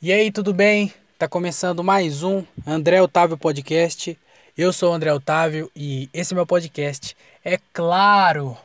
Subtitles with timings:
[0.00, 0.94] E aí, tudo bem?
[1.18, 4.16] Tá começando mais um André Otávio Podcast.
[4.56, 7.16] Eu sou o André Otávio e esse é meu podcast.
[7.44, 8.56] É claro!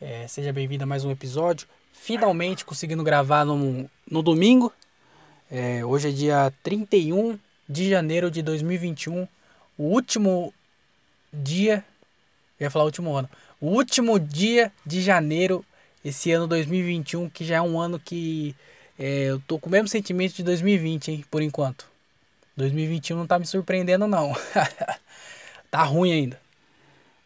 [0.00, 1.66] É, seja bem-vindo a mais um episódio.
[1.92, 4.72] Finalmente conseguindo gravar no, no domingo.
[5.50, 7.36] É, hoje é dia 31
[7.68, 9.26] de janeiro de 2021.
[9.76, 10.54] O último
[11.32, 11.84] dia.
[12.60, 13.28] Eu ia falar último ano.
[13.60, 15.64] O último dia de janeiro,
[16.04, 18.54] esse ano 2021, que já é um ano que
[18.98, 21.86] é, eu tô com o mesmo sentimento de 2020, hein, por enquanto.
[22.56, 24.34] 2021 não tá me surpreendendo, não.
[25.70, 26.40] tá ruim ainda.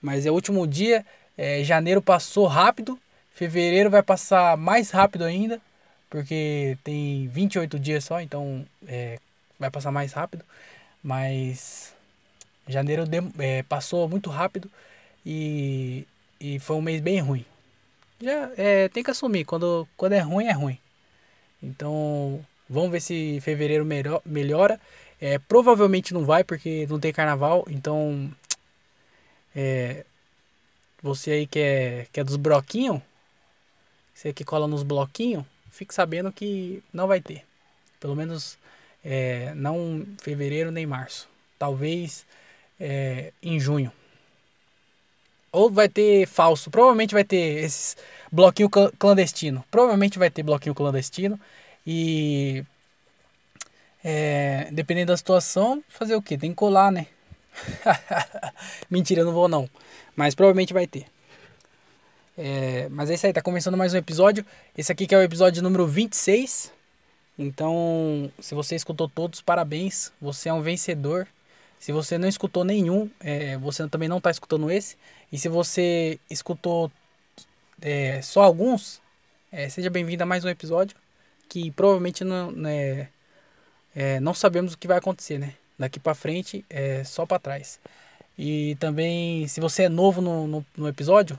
[0.03, 1.07] Mas é o último dia.
[1.39, 2.99] É, janeiro passou rápido.
[3.33, 5.61] Fevereiro vai passar mais rápido ainda.
[6.09, 9.21] Porque tem 28 dias só, então é,
[9.59, 10.45] vai passar mais rápido.
[11.03, 11.95] Mas
[12.67, 14.69] janeiro de, é, passou muito rápido
[15.25, 16.07] e,
[16.41, 17.45] e foi um mês bem ruim.
[18.21, 20.79] Já é, tem que assumir, quando, quando é ruim, é ruim.
[21.63, 24.81] Então, vamos ver se fevereiro melhor, melhora.
[25.21, 27.65] É, provavelmente não vai, porque não tem carnaval.
[27.69, 28.31] Então,
[29.55, 30.05] é,
[31.03, 33.01] você aí que é, que é dos bloquinhos,
[34.15, 37.45] você que cola nos bloquinhos, fique sabendo que não vai ter.
[37.99, 38.59] Pelo menos
[39.05, 41.29] é, não fevereiro nem março.
[41.59, 42.27] Talvez
[42.79, 43.93] é, em junho.
[45.53, 46.71] Ou vai ter falso.
[46.71, 47.97] Provavelmente vai ter esses
[48.31, 49.65] bloquinho clandestino.
[49.71, 51.39] Provavelmente vai ter bloquinho clandestino.
[51.87, 52.65] E
[54.05, 56.39] é, dependendo da situação, fazer o que?
[56.39, 57.07] Tem que colar, né?
[58.89, 59.69] Mentira, eu não vou não.
[60.17, 61.07] Mas provavelmente vai ter.
[62.39, 64.47] É, mas é isso aí, tá começando mais um episódio.
[64.77, 66.73] Esse aqui que é o episódio número 26.
[67.39, 70.13] Então, se você escutou todos, parabéns.
[70.21, 71.27] Você é um vencedor.
[71.79, 74.97] Se você não escutou nenhum, é, você também não está escutando esse.
[75.33, 76.91] E se você escutou
[77.81, 79.01] é, só alguns,
[79.53, 80.97] é, seja bem-vindo a mais um episódio.
[81.49, 83.09] Que provavelmente não, né,
[83.95, 85.55] é, não sabemos o que vai acontecer, né?
[85.79, 87.81] Daqui para frente é só para trás.
[88.39, 91.39] E também, se você é novo no, no, no episódio,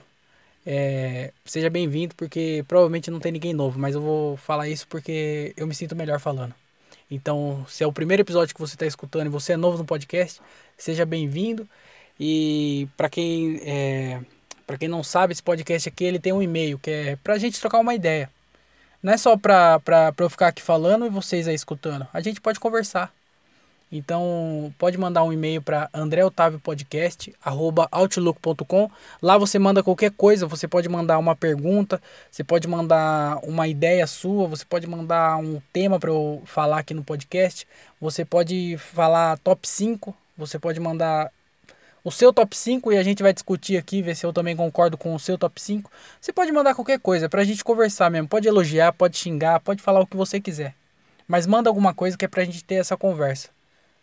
[0.65, 5.53] é, seja bem-vindo, porque provavelmente não tem ninguém novo, mas eu vou falar isso porque
[5.57, 6.53] eu me sinto melhor falando.
[7.09, 9.85] Então, se é o primeiro episódio que você está escutando e você é novo no
[9.85, 10.41] podcast,
[10.77, 11.67] seja bem-vindo.
[12.23, 14.21] E para quem é,
[14.67, 17.37] para quem não sabe, esse podcast aqui ele tem um e-mail que é para a
[17.39, 18.29] gente trocar uma ideia.
[19.01, 19.81] Não é só para
[20.19, 22.07] eu ficar aqui falando e vocês aí escutando.
[22.13, 23.11] A gente pode conversar.
[23.91, 28.91] Então, pode mandar um e-mail para andreotaviopodcast@outlook.com.
[29.19, 31.99] Lá você manda qualquer coisa, você pode mandar uma pergunta,
[32.29, 36.93] você pode mandar uma ideia sua, você pode mandar um tema para eu falar aqui
[36.93, 37.67] no podcast,
[37.99, 41.31] você pode falar top 5, você pode mandar
[42.03, 44.97] o seu top 5 e a gente vai discutir aqui, ver se eu também concordo
[44.97, 45.91] com o seu top 5.
[46.19, 48.27] Você pode mandar qualquer coisa pra gente conversar mesmo.
[48.27, 50.75] Pode elogiar, pode xingar, pode falar o que você quiser.
[51.27, 53.49] Mas manda alguma coisa que é pra gente ter essa conversa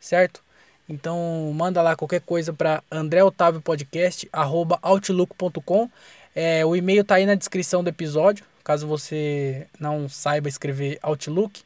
[0.00, 0.42] certo?
[0.88, 5.91] Então manda lá qualquer coisa para andreotaviopodcast@outlook.com.
[6.34, 11.62] É, o e-mail tá aí na descrição do episódio, caso você não saiba escrever Outlook.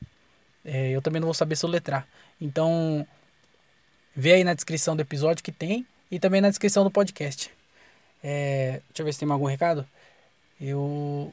[0.65, 2.07] É, eu também não vou saber soletrar.
[2.41, 3.07] Então
[4.15, 7.51] vê aí na descrição do episódio que tem e também na descrição do podcast.
[8.23, 9.87] É, deixa eu ver se tem algum recado.
[10.61, 11.33] Eu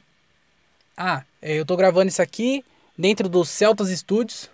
[0.96, 2.64] ah, é, eu tô gravando isso aqui
[2.96, 4.50] dentro do Celtas Studios,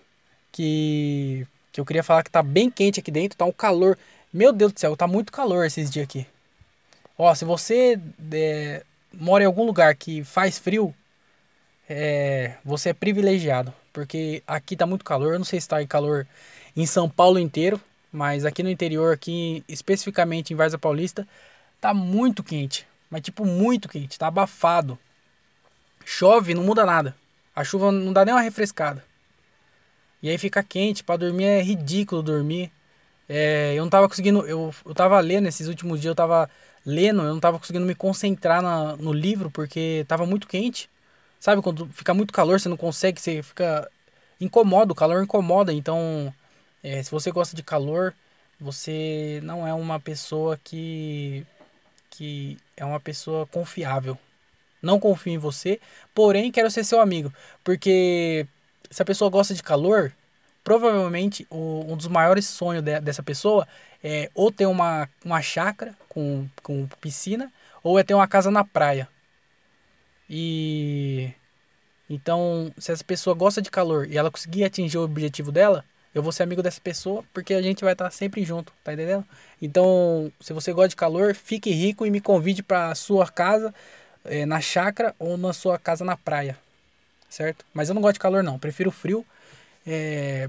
[0.51, 3.97] que que eu queria falar que tá bem quente aqui dentro, tá um calor.
[4.33, 6.27] Meu Deus do céu, tá muito calor esses dias aqui.
[7.17, 7.99] Ó, se você
[8.33, 8.83] é,
[9.13, 10.95] mora em algum lugar que faz frio,
[11.89, 13.73] é, você é privilegiado.
[13.93, 15.35] Porque aqui tá muito calor.
[15.35, 16.27] Eu não sei se tá em calor
[16.77, 17.81] em São Paulo inteiro,
[18.13, 21.27] mas aqui no interior, aqui especificamente em Varza Paulista,
[21.81, 22.87] tá muito quente.
[23.11, 24.99] Mas tipo, muito quente, tá abafado.
[26.05, 27.17] Chove, não muda nada.
[27.55, 29.05] A chuva não dá nem uma refrescada.
[30.23, 32.73] E aí fica quente, para dormir é ridículo dormir.
[33.29, 36.49] É, eu não tava conseguindo, eu, eu tava lendo esses últimos dias, eu tava
[36.85, 40.89] lendo, eu não tava conseguindo me concentrar na, no livro porque tava muito quente.
[41.41, 43.91] Sabe, quando fica muito calor, você não consegue, você fica
[44.41, 45.73] incomoda, o calor incomoda.
[45.73, 46.33] Então,
[46.87, 48.15] é, se você gosta de calor,
[48.61, 51.45] você não é uma pessoa que
[52.11, 54.17] que é uma pessoa confiável.
[54.81, 55.81] Não confio em você,
[56.15, 57.33] porém quero ser seu amigo,
[57.65, 58.47] porque
[58.89, 60.13] se a pessoa gosta de calor,
[60.63, 63.67] provavelmente o, um dos maiores sonhos de, dessa pessoa
[64.03, 67.53] é ou ter uma, uma chácara com, com piscina
[67.83, 69.09] ou é ter uma casa na praia.
[70.31, 71.33] E
[72.09, 75.85] então, se essa pessoa gosta de calor e ela conseguir atingir o objetivo dela,
[76.17, 79.25] eu vou ser amigo dessa pessoa porque a gente vai estar sempre junto, tá entendendo?
[79.61, 83.75] Então, se você gosta de calor, fique rico e me convide para sua casa
[84.25, 86.59] é, na chácara ou na sua casa na praia
[87.29, 87.65] certo?
[87.73, 89.25] Mas eu não gosto de calor não, prefiro frio.
[89.87, 90.49] É,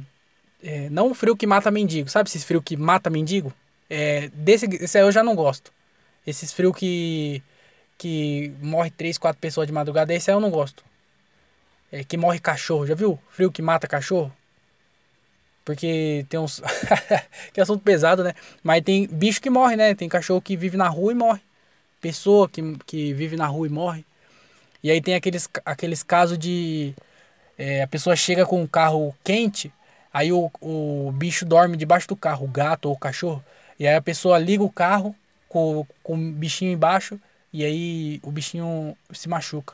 [0.63, 2.09] é, não frio que mata mendigo.
[2.09, 3.53] Sabe esses frio que mata mendigo?
[3.89, 5.71] É, desse, esse aí eu já não gosto.
[6.25, 7.41] Esses frio que,
[7.97, 10.83] que morre três, quatro pessoas de madrugada, esse aí eu não gosto.
[11.91, 13.19] É, que morre cachorro, já viu?
[13.29, 14.33] Frio que mata cachorro?
[15.67, 16.61] Porque tem uns.
[17.51, 18.33] que assunto pesado, né?
[18.63, 19.93] Mas tem bicho que morre, né?
[19.93, 21.41] Tem cachorro que vive na rua e morre.
[21.99, 24.05] Pessoa que, que vive na rua e morre.
[24.81, 26.93] E aí tem aqueles, aqueles casos de.
[27.57, 29.69] É, a pessoa chega com um carro quente,
[30.13, 33.43] aí o, o bicho dorme debaixo do carro, o gato ou o cachorro.
[33.77, 35.13] E aí a pessoa liga o carro
[35.49, 37.19] com, com o bichinho embaixo
[37.51, 39.73] e aí o bichinho se machuca.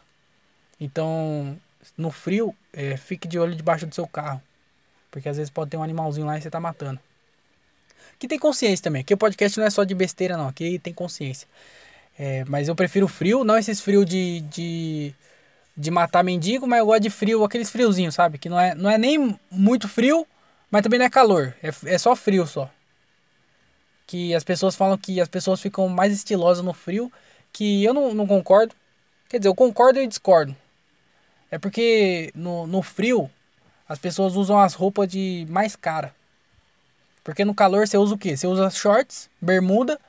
[0.80, 1.56] Então,
[1.96, 4.42] no frio, é, fique de olho debaixo do seu carro.
[5.14, 7.00] Porque às vezes pode ter um animalzinho lá e você tá matando.
[8.18, 9.02] Que tem consciência também.
[9.02, 10.48] Aqui o podcast não é só de besteira, não.
[10.48, 11.48] Aqui tem consciência.
[12.18, 15.14] É, mas eu prefiro frio, não esses frios de, de,
[15.78, 18.40] de matar mendigo, mas eu gosto de frio, aqueles friozinhos, sabe?
[18.40, 20.26] Que não é, não é nem muito frio,
[20.72, 21.56] mas também não é calor.
[21.62, 22.68] É, é só frio só.
[24.08, 27.12] Que as pessoas falam que as pessoas ficam mais estilosas no frio,
[27.52, 28.74] que eu não, não concordo.
[29.30, 30.56] Quer dizer, eu concordo e discordo.
[31.52, 33.30] É porque no, no frio
[33.94, 36.16] as pessoas usam as roupas de mais cara.
[37.24, 38.36] Porque no calor você usa o quê?
[38.36, 40.00] Você usa shorts, bermuda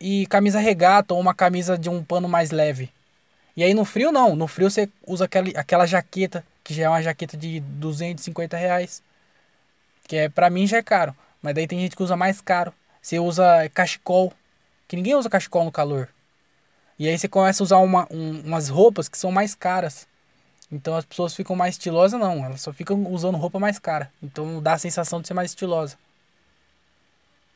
[0.00, 2.90] e camisa regata ou uma camisa de um pano mais leve.
[3.54, 6.88] E aí no frio não, no frio você usa aquela, aquela jaqueta, que já é
[6.88, 9.02] uma jaqueta de 250 reais.
[10.08, 11.14] Que é, pra mim já é caro.
[11.42, 12.72] Mas daí tem gente que usa mais caro.
[13.02, 14.32] Você usa cachecol,
[14.88, 16.08] que ninguém usa cachecol no calor.
[16.98, 20.10] E aí você começa a usar uma, um, umas roupas que são mais caras.
[20.72, 22.44] Então as pessoas ficam mais estilosas, não.
[22.44, 24.10] Elas só ficam usando roupa mais cara.
[24.22, 25.98] Então dá a sensação de ser mais estilosa.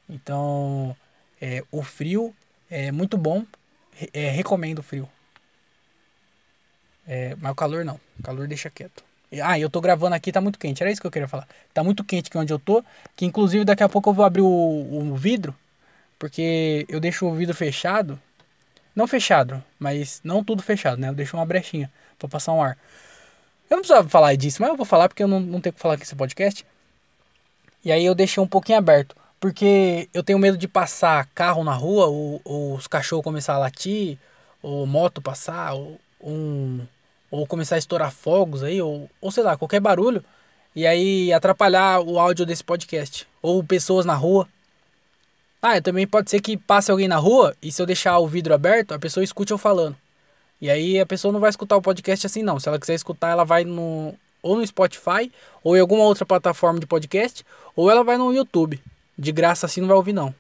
[0.09, 0.95] Então,
[1.41, 2.35] é, o frio
[2.71, 3.45] é muito bom.
[4.13, 5.09] É, recomendo o frio.
[7.09, 7.99] É, mas o calor não.
[8.19, 9.03] O calor deixa quieto.
[9.43, 10.83] Ah, eu tô gravando aqui, tá muito quente.
[10.83, 11.49] Era isso que eu queria falar.
[11.73, 12.85] Tá muito quente aqui onde eu tô.
[13.17, 15.55] Que inclusive daqui a pouco eu vou abrir o, o vidro.
[16.19, 18.21] Porque eu deixo o vidro fechado.
[18.95, 21.09] Não fechado, mas não tudo fechado, né?
[21.09, 22.79] Eu deixo uma brechinha para passar um ar.
[23.69, 25.81] Eu não precisava falar disso, mas eu vou falar porque eu não, não tenho que
[25.81, 26.65] falar aqui nesse podcast.
[27.85, 29.15] E aí eu deixei um pouquinho aberto.
[29.39, 33.59] Porque eu tenho medo de passar carro na rua, ou, ou os cachorros começar a
[33.59, 34.19] latir,
[34.63, 36.87] ou moto passar, ou, um,
[37.31, 40.25] ou começar a estourar fogos aí, ou, ou sei lá, qualquer barulho.
[40.75, 43.27] E aí atrapalhar o áudio desse podcast.
[43.43, 44.49] Ou pessoas na rua.
[45.61, 48.55] Ah, também pode ser que passe alguém na rua e se eu deixar o vidro
[48.55, 49.97] aberto, a pessoa escute eu falando.
[50.61, 52.59] E aí a pessoa não vai escutar o podcast assim não.
[52.59, 55.31] Se ela quiser escutar, ela vai no ou no Spotify
[55.63, 57.45] ou em alguma outra plataforma de podcast,
[57.75, 58.81] ou ela vai no YouTube.
[59.19, 60.35] De graça assim não vai ouvir não.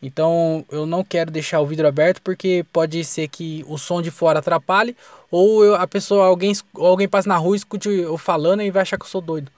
[0.00, 4.10] Então eu não quero deixar o vidro aberto porque pode ser que o som de
[4.10, 4.96] fora atrapalhe
[5.30, 8.96] ou eu, a pessoa alguém alguém passe na rua escute eu falando e vai achar
[8.96, 9.50] que eu sou doido.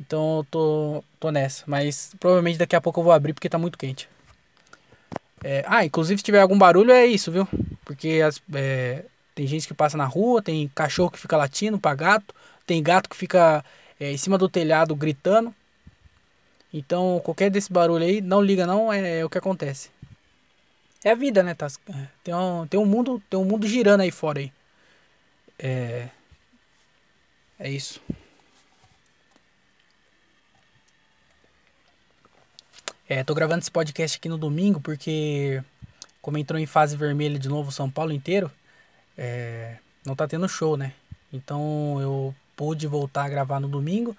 [0.00, 3.58] Então eu tô tô nessa, mas provavelmente daqui a pouco eu vou abrir porque tá
[3.58, 4.08] muito quente.
[5.48, 7.46] É, ah, inclusive se tiver algum barulho é isso, viu?
[7.84, 11.94] Porque as, é, tem gente que passa na rua, tem cachorro que fica latindo pra
[11.94, 12.34] gato,
[12.66, 13.64] tem gato que fica
[14.00, 15.54] é, em cima do telhado gritando.
[16.74, 19.88] Então, qualquer desse barulho aí, não liga não, é, é o que acontece.
[21.04, 21.54] É a vida, né?
[21.54, 21.68] Tá,
[22.24, 24.52] tem, um, tem, um mundo, tem um mundo girando aí fora aí.
[25.60, 26.08] É,
[27.56, 28.02] é isso.
[33.08, 35.62] É, tô gravando esse podcast aqui no domingo porque,
[36.20, 38.50] como entrou em fase vermelha de novo São Paulo inteiro,
[39.16, 40.92] é, não tá tendo show, né?
[41.32, 44.16] Então eu pude voltar a gravar no domingo.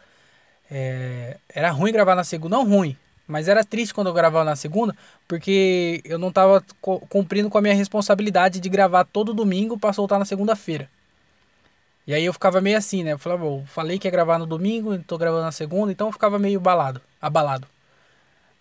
[0.72, 2.96] É, era ruim gravar na segunda, não ruim,
[3.28, 4.96] mas era triste quando eu gravava na segunda,
[5.28, 6.64] porque eu não tava
[7.10, 10.90] cumprindo com a minha responsabilidade de gravar todo domingo para soltar na segunda-feira.
[12.06, 13.12] E aí eu ficava meio assim, né?
[13.12, 16.40] Eu falava, falei que ia gravar no domingo, tô gravando na segunda, então eu ficava
[16.40, 17.68] meio balado, abalado.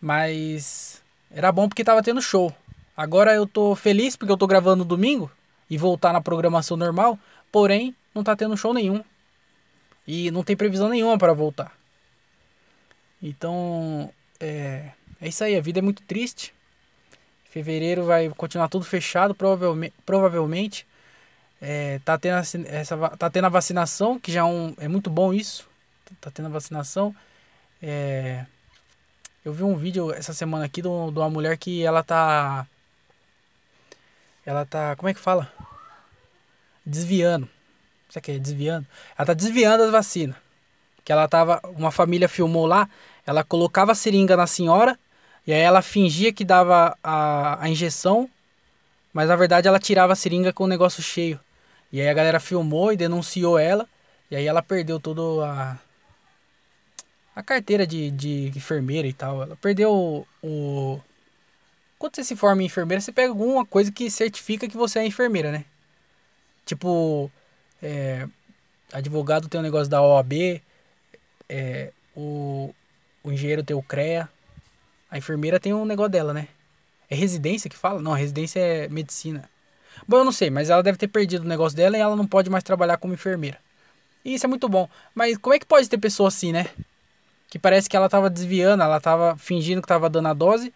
[0.00, 2.54] Mas era bom porque tava tendo show.
[2.96, 5.30] Agora eu tô feliz porque eu tô gravando domingo
[5.68, 7.18] e voltar na programação normal,
[7.50, 9.04] porém não tá tendo show nenhum.
[10.06, 11.76] E não tem previsão nenhuma para voltar.
[13.22, 16.54] Então, é, é isso aí, a vida é muito triste.
[17.50, 19.94] Fevereiro vai continuar tudo fechado, provavelmente.
[20.04, 20.86] provavelmente.
[21.60, 22.36] É, tá, tendo
[22.66, 25.68] essa, tá tendo a vacinação, que já é, um, é muito bom isso.
[26.20, 27.14] Tá tendo a vacinação.
[27.82, 28.44] É,
[29.46, 32.66] eu vi um vídeo essa semana aqui de uma mulher que ela tá.
[34.44, 34.96] Ela tá.
[34.96, 35.48] Como é que fala?
[36.84, 37.48] Desviando.
[38.08, 38.84] Você quer desviando?
[39.16, 40.34] Ela tá desviando as vacinas.
[41.04, 41.60] Que ela tava.
[41.76, 42.88] Uma família filmou lá.
[43.24, 44.98] Ela colocava a seringa na senhora.
[45.46, 48.28] E aí ela fingia que dava a, a injeção.
[49.12, 51.38] Mas na verdade ela tirava a seringa com o negócio cheio.
[51.92, 53.86] E aí a galera filmou e denunciou ela.
[54.28, 55.78] E aí ela perdeu todo a,
[57.36, 59.42] a carteira de, de enfermeira e tal.
[59.42, 61.00] Ela perdeu o, o.
[61.98, 65.06] Quando você se forma em enfermeira, você pega alguma coisa que certifica que você é
[65.06, 65.66] enfermeira, né?
[66.64, 67.30] Tipo,
[67.82, 68.26] é,
[68.92, 70.62] advogado tem um negócio da OAB,
[71.48, 72.74] é, o,
[73.22, 74.28] o engenheiro tem o CREA,
[75.10, 76.48] a enfermeira tem um negócio dela, né?
[77.08, 78.00] É residência que fala?
[78.00, 79.48] Não, residência é medicina.
[80.08, 82.26] Bom, eu não sei, mas ela deve ter perdido o negócio dela e ela não
[82.26, 83.58] pode mais trabalhar como enfermeira.
[84.24, 84.88] E isso é muito bom.
[85.14, 86.68] Mas como é que pode ter pessoa assim, né?
[87.48, 90.74] Que parece que ela tava desviando, ela tava fingindo que tava dando a dose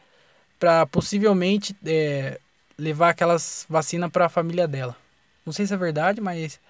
[0.59, 2.39] para possivelmente é,
[2.79, 4.97] levar aquelas vacinas para a família dela.
[5.45, 6.61] Não sei se é verdade, mas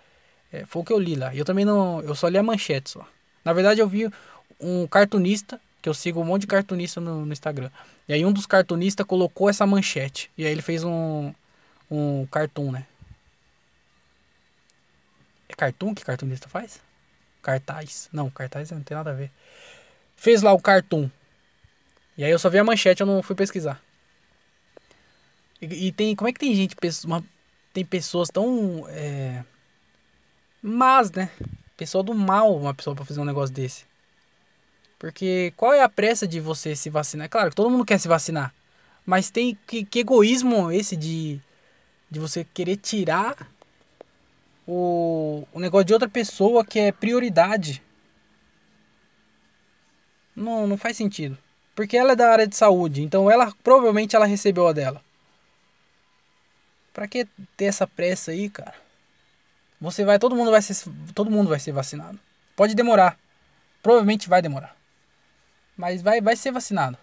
[0.53, 1.35] é, foi o que eu li lá.
[1.35, 2.01] Eu também não.
[2.01, 3.07] Eu só li a manchete só.
[3.45, 4.11] Na verdade, eu vi
[4.61, 7.71] um cartunista, que eu sigo um monte de cartunista no, no Instagram.
[8.09, 10.31] E aí um dos cartunistas colocou essa manchete.
[10.37, 11.33] E aí ele fez um,
[11.91, 12.87] um cartoon, né?
[15.49, 16.81] É cartoon que cartunista faz?
[17.43, 18.09] Cartaz.
[18.13, 19.31] Não, cartaz não tem nada a ver.
[20.21, 21.09] Fez lá o cartoon.
[22.15, 23.81] E aí eu só vi a manchete, eu não fui pesquisar.
[25.63, 26.15] E, e tem.
[26.15, 26.77] Como é que tem gente.
[27.07, 27.25] Uma,
[27.73, 28.85] tem pessoas tão.
[28.91, 29.43] É,
[30.63, 31.31] mas, né?
[31.75, 33.87] Pessoa do mal, uma pessoa para fazer um negócio desse.
[34.99, 37.25] Porque qual é a pressa de você se vacinar?
[37.25, 38.55] É claro que todo mundo quer se vacinar.
[39.07, 41.41] Mas tem que, que egoísmo esse de,
[42.11, 43.51] de você querer tirar
[44.69, 47.83] o, o negócio de outra pessoa que é prioridade.
[50.35, 51.37] Não, não faz sentido.
[51.75, 55.03] Porque ela é da área de saúde, então ela provavelmente ela recebeu a dela.
[56.93, 58.75] Pra que ter essa pressa aí, cara?
[59.81, 60.77] Você vai, todo mundo vai ser,
[61.15, 62.19] todo mundo vai ser vacinado.
[62.55, 63.19] Pode demorar.
[63.83, 64.77] Provavelmente vai demorar.
[65.77, 66.99] Mas vai, vai ser vacinado.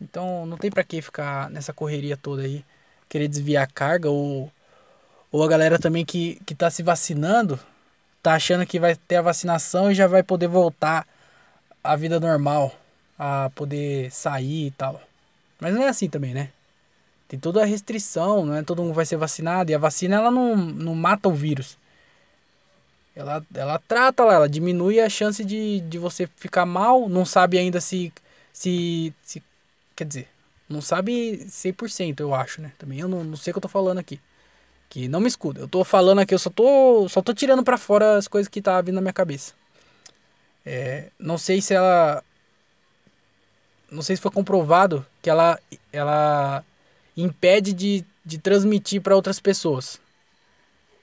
[0.00, 2.64] Então não tem para que ficar nessa correria toda aí,
[3.08, 4.50] querer desviar a carga ou
[5.30, 7.60] ou a galera também que que tá se vacinando,
[8.22, 11.06] tá achando que vai ter a vacinação e já vai poder voltar
[11.82, 12.74] à vida normal,
[13.18, 15.00] a poder sair e tal.
[15.60, 16.50] Mas não é assim também, né?
[17.28, 19.70] Tem toda a restrição, não é todo mundo vai ser vacinado.
[19.70, 21.76] E a vacina ela não, não mata o vírus.
[23.14, 27.08] Ela, ela trata lá, ela diminui a chance de, de você ficar mal.
[27.08, 28.12] Não sabe ainda se,
[28.52, 29.42] se, se.
[29.94, 30.28] Quer dizer,
[30.68, 32.72] não sabe 100%, eu acho, né?
[32.78, 34.20] Também eu não, não sei o que eu tô falando aqui.
[34.88, 35.60] Que não me escuta.
[35.60, 38.62] Eu tô falando aqui, eu só tô, só tô tirando para fora as coisas que
[38.62, 39.52] tá vindo na minha cabeça.
[40.64, 42.22] É, não sei se ela.
[43.90, 45.58] Não sei se foi comprovado que ela,
[45.92, 46.62] ela
[47.16, 49.98] impede de, de transmitir para outras pessoas.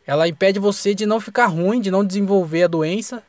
[0.05, 3.23] Ela impede você de não ficar ruim, de não desenvolver a doença.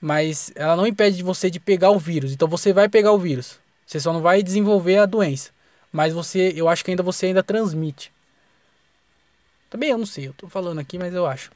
[0.00, 2.32] Mas ela não impede você de pegar o vírus.
[2.32, 3.58] Então você vai pegar o vírus.
[3.84, 5.50] Você só não vai desenvolver a doença.
[5.92, 8.10] Mas você, eu acho que ainda você ainda transmite.
[9.70, 11.52] Também eu não sei, eu tô falando aqui, mas eu acho.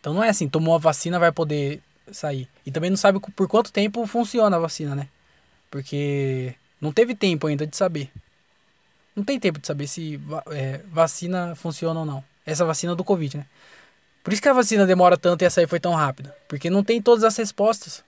[0.00, 1.80] Então não é assim, tomou a vacina vai poder
[2.10, 2.48] sair.
[2.64, 5.08] E também não sabe por quanto tempo funciona a vacina, né?
[5.70, 8.10] Porque não teve tempo ainda de saber.
[9.14, 10.20] Não tem tempo de saber se
[10.50, 12.24] é, vacina funciona ou não.
[12.44, 13.46] Essa vacina do Covid, né?
[14.22, 16.34] Por isso que a vacina demora tanto e essa aí foi tão rápida.
[16.48, 18.02] Porque não tem todas as respostas.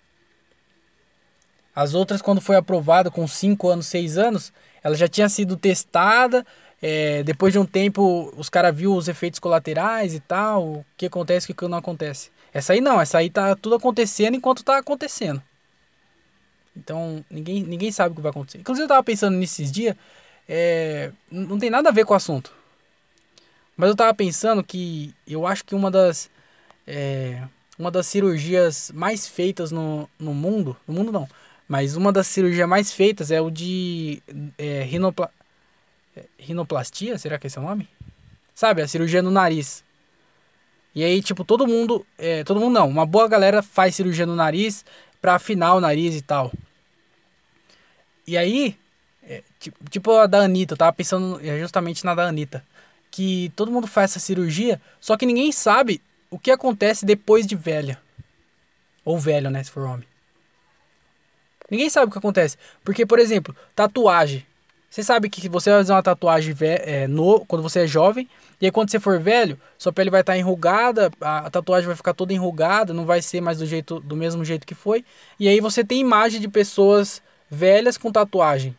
[1.75, 6.45] As outras, quando foi aprovada com 5 anos, 6 anos, ela já tinha sido testada.
[6.83, 10.65] É, depois de um tempo, os caras viu os efeitos colaterais e tal.
[10.65, 12.31] O que acontece e o que não acontece.
[12.53, 15.43] Essa aí não, essa aí tá tudo acontecendo enquanto tá acontecendo.
[16.77, 18.59] Então, ninguém, ninguém sabe o que vai acontecer.
[18.59, 19.97] Inclusive, eu tava pensando nesses dias
[20.49, 22.53] é, não tem nada a ver com o assunto.
[23.77, 26.31] Mas eu tava pensando que eu acho que uma das
[26.87, 27.43] é,
[27.79, 31.29] uma das cirurgias mais feitas no, no mundo, no mundo não,
[31.69, 34.23] mas uma das cirurgias mais feitas é o de
[34.57, 35.31] é, rinopla,
[36.39, 37.89] rinoplastia, será que esse é o nome?
[38.55, 39.85] Sabe, a cirurgia no nariz.
[40.95, 44.35] E aí, tipo, todo mundo, é, todo mundo não, uma boa galera faz cirurgia no
[44.35, 44.85] nariz
[45.21, 46.51] para afinar o nariz e tal.
[48.27, 48.79] E aí,
[49.23, 52.65] é, tipo, tipo a da Anitta, eu tava pensando é, justamente na da Anitta.
[53.11, 57.57] Que todo mundo faz essa cirurgia, só que ninguém sabe o que acontece depois de
[57.57, 58.01] velha.
[59.05, 60.07] Ou velho, né, se for homem.
[61.71, 62.57] Ninguém sabe o que acontece.
[62.85, 64.47] Porque, por exemplo, tatuagem.
[64.89, 68.29] Você sabe que você vai fazer uma tatuagem é, no, quando você é jovem,
[68.61, 71.87] e aí quando você for velho, sua pele vai estar tá enrugada, a, a, tatuagem
[71.87, 75.05] vai ficar toda enrugada, não vai ser mais do, jeito, do mesmo jeito que foi.
[75.39, 78.77] E aí você tem imagem de pessoas velhas com tatuagem.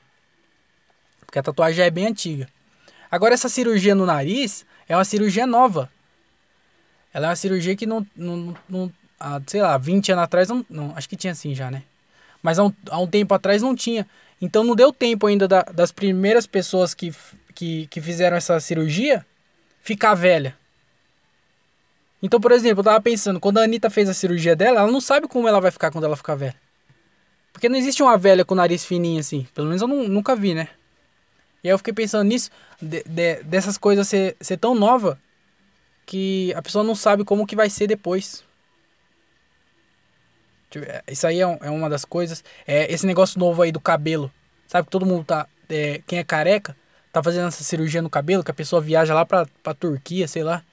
[1.25, 2.47] Porque a tatuagem já é bem antiga.
[3.11, 5.89] Agora, essa cirurgia no nariz é uma cirurgia nova.
[7.13, 8.05] Ela é uma cirurgia que não.
[8.15, 10.93] não, não há, sei lá, 20 anos atrás não, não.
[10.95, 11.83] Acho que tinha assim já, né?
[12.41, 14.07] Mas há um, há um tempo atrás não tinha.
[14.41, 17.13] Então não deu tempo ainda da, das primeiras pessoas que,
[17.55, 19.25] que, que fizeram essa cirurgia
[19.81, 20.55] ficar velha.
[22.21, 24.99] Então, por exemplo, eu tava pensando, quando a Anitta fez a cirurgia dela, ela não
[24.99, 26.55] sabe como ela vai ficar quando ela ficar velha.
[27.53, 29.47] Porque não existe uma velha com nariz fininho assim.
[29.53, 30.67] Pelo menos eu não, nunca vi, né?
[31.63, 32.49] E aí eu fiquei pensando nisso,
[32.81, 35.19] de, de, dessas coisas ser, ser tão nova
[36.05, 38.43] que a pessoa não sabe como que vai ser depois.
[41.07, 42.43] Isso aí é, é uma das coisas.
[42.65, 44.31] É, esse negócio novo aí do cabelo.
[44.67, 45.47] Sabe que todo mundo tá.
[45.69, 46.75] É, quem é careca
[47.11, 50.43] tá fazendo essa cirurgia no cabelo, que a pessoa viaja lá pra, pra Turquia, sei
[50.43, 50.63] lá.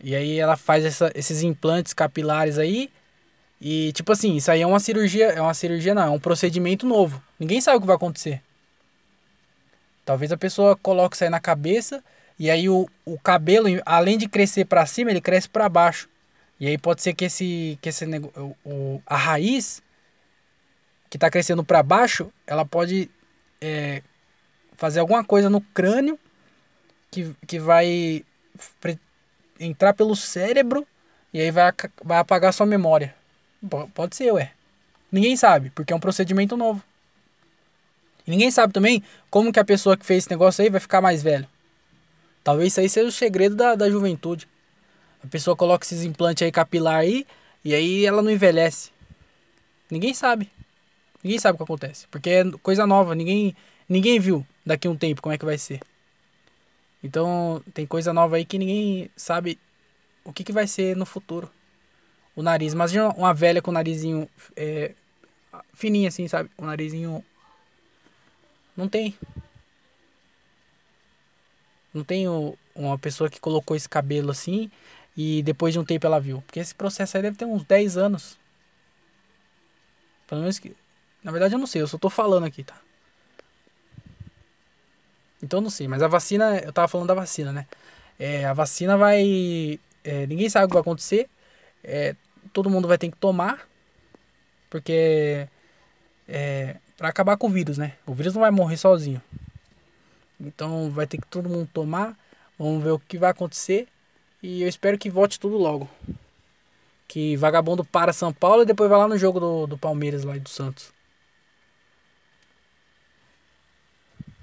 [0.00, 2.90] E aí ela faz essa, esses implantes capilares aí.
[3.60, 5.26] E tipo assim, isso aí é uma cirurgia.
[5.26, 7.22] É uma cirurgia, não, é um procedimento novo.
[7.38, 8.42] Ninguém sabe o que vai acontecer.
[10.04, 12.02] Talvez a pessoa coloque isso aí na cabeça.
[12.38, 16.08] E aí o, o cabelo, além de crescer para cima, ele cresce para baixo.
[16.58, 18.04] E aí pode ser que esse, que esse
[18.36, 19.82] o, o, a raiz
[21.10, 23.10] que está crescendo para baixo, ela pode
[23.60, 24.02] é,
[24.76, 26.18] fazer alguma coisa no crânio
[27.10, 28.24] que, que vai
[29.58, 30.86] entrar pelo cérebro
[31.32, 33.14] e aí vai, vai apagar sua memória.
[33.94, 34.52] Pode ser, ué.
[35.10, 36.82] Ninguém sabe, porque é um procedimento novo.
[38.26, 41.00] E ninguém sabe também como que a pessoa que fez esse negócio aí vai ficar
[41.00, 41.46] mais velho.
[42.42, 44.48] Talvez isso aí seja o segredo da, da juventude.
[45.24, 47.26] A pessoa coloca esses implantes aí capilar aí
[47.64, 48.90] e aí ela não envelhece.
[49.90, 50.50] Ninguém sabe.
[51.22, 52.06] Ninguém sabe o que acontece.
[52.08, 53.14] Porque é coisa nova.
[53.14, 53.56] Ninguém,
[53.88, 55.80] ninguém viu daqui a um tempo como é que vai ser.
[57.02, 59.58] Então tem coisa nova aí que ninguém sabe
[60.24, 61.50] o que, que vai ser no futuro.
[62.36, 62.74] O nariz.
[62.74, 64.94] Imagina uma velha com o narizinho é,
[65.72, 66.50] fininho assim, sabe?
[66.58, 67.24] O narizinho.
[68.76, 69.16] Não tem.
[71.94, 72.26] Não tem
[72.74, 74.70] uma pessoa que colocou esse cabelo assim
[75.16, 76.42] e depois de um tempo ela viu.
[76.42, 78.38] Porque esse processo aí deve ter uns 10 anos.
[80.26, 80.74] Pelo menos que.
[81.22, 82.76] Na verdade eu não sei, eu só tô falando aqui, tá?
[85.42, 87.66] Então não sei, mas a vacina, eu tava falando da vacina, né?
[88.18, 89.78] É, a vacina vai.
[90.02, 91.28] É, ninguém sabe o que vai acontecer.
[91.82, 92.16] É,
[92.52, 93.68] todo mundo vai ter que tomar.
[94.70, 95.48] Porque.
[96.26, 97.94] É, pra acabar com o vírus, né?
[98.06, 99.20] O vírus não vai morrer sozinho.
[100.40, 102.16] Então vai ter que todo mundo tomar.
[102.58, 103.88] Vamos ver o que vai acontecer.
[104.44, 105.88] E eu espero que volte tudo logo.
[107.08, 110.36] Que vagabundo para São Paulo e depois vai lá no jogo do, do Palmeiras lá
[110.36, 110.92] e do Santos.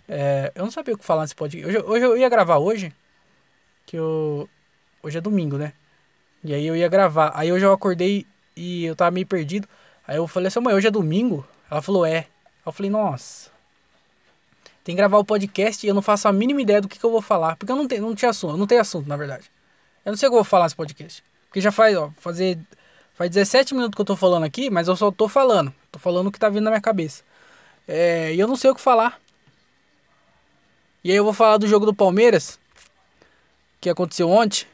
[0.09, 1.67] É, eu não sabia o que falar nesse podcast.
[1.67, 2.91] Hoje, hoje eu ia gravar hoje.
[3.85, 4.49] Que eu.
[5.03, 5.71] Hoje é domingo, né?
[6.43, 7.31] E aí eu ia gravar.
[7.35, 9.69] Aí hoje eu acordei e eu tava meio perdido.
[10.07, 11.47] Aí eu falei assim, mãe, hoje é domingo?
[11.69, 12.25] Ela falou, é.
[12.65, 13.51] Eu falei, nossa.
[14.83, 17.05] Tem que gravar o podcast e eu não faço a mínima ideia do que, que
[17.05, 17.55] eu vou falar.
[17.55, 18.53] Porque eu não, tenho, não tinha assunto.
[18.53, 19.60] Eu não tenho assunto, na verdade.
[20.05, 21.23] Eu não sei o que eu vou falar nesse podcast.
[21.47, 22.59] Porque já faz, ó, fazer.
[23.13, 25.73] Faz 17 minutos que eu tô falando aqui, mas eu só tô falando.
[25.91, 27.23] Tô falando o que tá vindo na minha cabeça.
[27.87, 29.19] É, e eu não sei o que falar.
[31.03, 32.59] E aí eu vou falar do jogo do Palmeiras.
[33.79, 34.65] Que aconteceu ontem.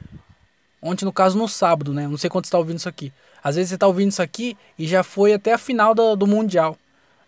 [0.81, 2.07] Ontem, no caso, no sábado, né?
[2.07, 3.11] Não sei quando você tá ouvindo isso aqui.
[3.43, 6.27] Às vezes você tá ouvindo isso aqui e já foi até a final do, do
[6.27, 6.77] Mundial.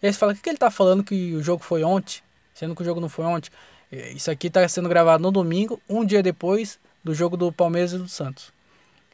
[0.02, 2.22] E aí você fala, o que, que ele tá falando que o jogo foi ontem?
[2.54, 3.50] Sendo que o jogo não foi ontem.
[3.92, 7.98] Isso aqui tá sendo gravado no domingo, um dia depois do jogo do Palmeiras e
[7.98, 8.52] do Santos.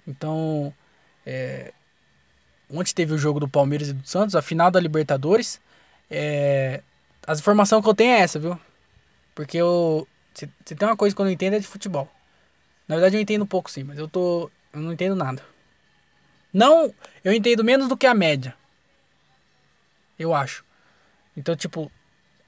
[0.08, 0.74] Então,
[1.26, 1.74] é,
[2.70, 5.60] ontem teve o jogo do Palmeiras e do Santos, a final da Libertadores.
[6.10, 6.82] É,
[7.26, 8.60] as informações que eu tenho é essa, viu?
[9.34, 10.08] Porque eu.
[10.34, 12.10] Se, se tem uma coisa que eu não entendo é de futebol.
[12.88, 14.52] Na verdade eu entendo um pouco sim, mas eu tô.
[14.74, 15.42] Eu não entendo nada.
[16.54, 16.94] Não,
[17.24, 18.56] eu entendo menos do que a média.
[20.18, 20.64] Eu acho.
[21.36, 21.92] Então, tipo,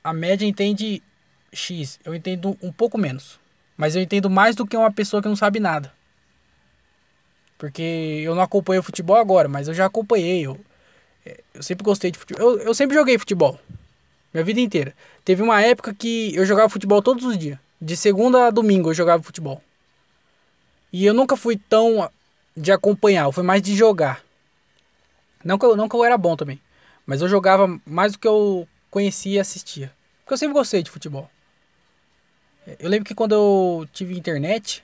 [0.04, 1.04] a média entende
[1.52, 2.00] X.
[2.06, 3.40] Eu entendo um pouco menos.
[3.78, 5.94] Mas eu entendo mais do que uma pessoa que não sabe nada.
[7.58, 7.82] Porque
[8.24, 10.46] eu não acompanho futebol agora, mas eu já acompanhei.
[10.46, 10.60] Eu,
[11.26, 12.42] é, eu sempre gostei de futebol.
[12.42, 13.60] Eu, eu sempre joguei futebol.
[14.34, 14.94] Minha vida inteira.
[15.24, 17.58] Teve uma época que eu jogava futebol todos os dias.
[17.80, 19.62] De segunda a domingo eu jogava futebol.
[20.92, 22.10] E eu nunca fui tão
[22.56, 24.24] de acompanhar, foi mais de jogar.
[25.44, 26.60] Não que eu, não que eu era bom também.
[27.06, 29.94] Mas eu jogava mais do que eu conhecia e assistia.
[30.20, 31.30] Porque eu sempre gostei de futebol.
[32.80, 34.84] Eu lembro que quando eu tive internet,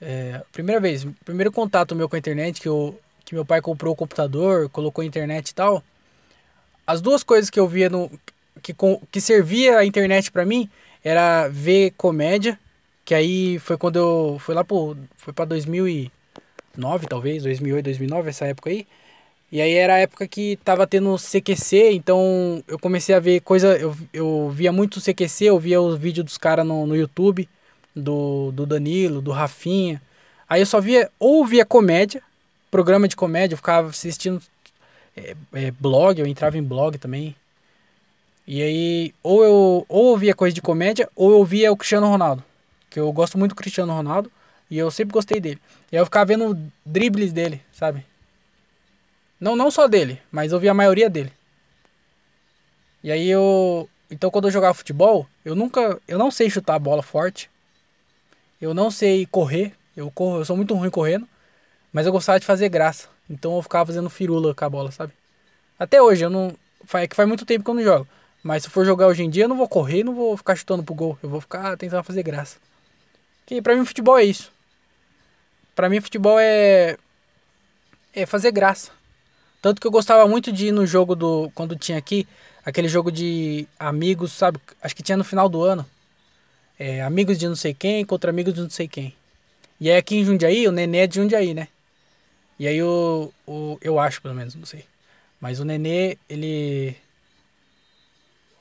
[0.00, 3.92] é, primeira vez, primeiro contato meu com a internet, que, eu, que meu pai comprou
[3.92, 5.82] o computador, colocou a internet e tal.
[6.86, 8.10] As duas coisas que eu via no.
[8.62, 8.74] que,
[9.10, 10.70] que servia a internet para mim
[11.04, 12.58] era ver comédia,
[13.04, 14.36] que aí foi quando eu.
[14.40, 14.96] Foi lá pro.
[15.16, 18.86] Foi pra 2009, talvez, 2008, 2009, essa época aí.
[19.52, 23.76] E aí era a época que tava tendo CQC, então eu comecei a ver coisa.
[23.76, 27.46] Eu, eu via muito CQC, eu via os vídeos dos caras no, no YouTube,
[27.94, 30.00] do, do Danilo, do Rafinha.
[30.48, 32.22] Aí eu só via, ou via comédia,
[32.70, 34.40] programa de comédia, eu ficava assistindo
[35.14, 37.36] é, é, blog, eu entrava em blog também.
[38.46, 42.42] E aí, ou eu ou via coisa de comédia, ou eu via o Cristiano Ronaldo.
[42.88, 44.32] Que eu gosto muito do Cristiano Ronaldo.
[44.70, 45.60] E eu sempre gostei dele.
[45.90, 48.04] E aí eu ficava vendo dribles dele, sabe?
[49.42, 51.32] Não, não só dele, mas eu vi a maioria dele.
[53.02, 53.90] E aí eu.
[54.08, 56.00] Então quando eu jogava futebol, eu nunca.
[56.06, 57.50] Eu não sei chutar a bola forte.
[58.60, 59.72] Eu não sei correr.
[59.96, 61.28] Eu corro, eu sou muito ruim correndo.
[61.92, 63.08] Mas eu gostava de fazer graça.
[63.28, 65.12] Então eu ficava fazendo firula com a bola, sabe?
[65.76, 66.56] Até hoje, eu não.
[66.94, 68.06] É que faz muito tempo que eu não jogo.
[68.44, 70.84] Mas se for jogar hoje em dia, eu não vou correr, não vou ficar chutando
[70.84, 71.18] pro gol.
[71.20, 72.58] Eu vou ficar tentando fazer graça.
[73.44, 74.52] Que pra mim futebol é isso.
[75.74, 76.96] Pra mim futebol é.
[78.14, 79.01] É fazer graça.
[79.62, 81.48] Tanto que eu gostava muito de ir no jogo do.
[81.54, 82.26] Quando tinha aqui,
[82.66, 84.58] aquele jogo de amigos, sabe?
[84.82, 85.86] Acho que tinha no final do ano.
[86.76, 89.14] É, amigos de não sei quem contra amigos de não sei quem.
[89.80, 91.68] E aí aqui em Jundiaí, o Nenê é de Jundiaí, né?
[92.58, 93.78] E aí o, o.
[93.80, 94.84] Eu acho, pelo menos, não sei.
[95.40, 96.96] Mas o Nenê, ele.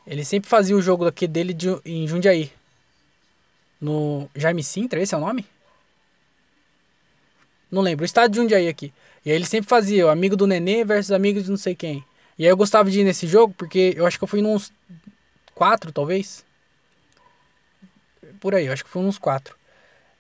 [0.06, 2.52] Ele sempre fazia o jogo aqui dele de, em Jundiaí.
[3.80, 5.48] No Jaime Sintra, esse é o nome?
[7.72, 8.06] Não lembro.
[8.06, 8.94] O de Jundiaí aqui.
[9.26, 12.04] E aí ele sempre fazia o amigo do Nenê versus amigos de não sei quem.
[12.38, 14.72] E aí eu gostava de ir nesse jogo porque eu acho que eu fui nos
[15.54, 16.44] quatro, talvez.
[18.40, 19.56] Por aí, eu acho que foi uns quatro.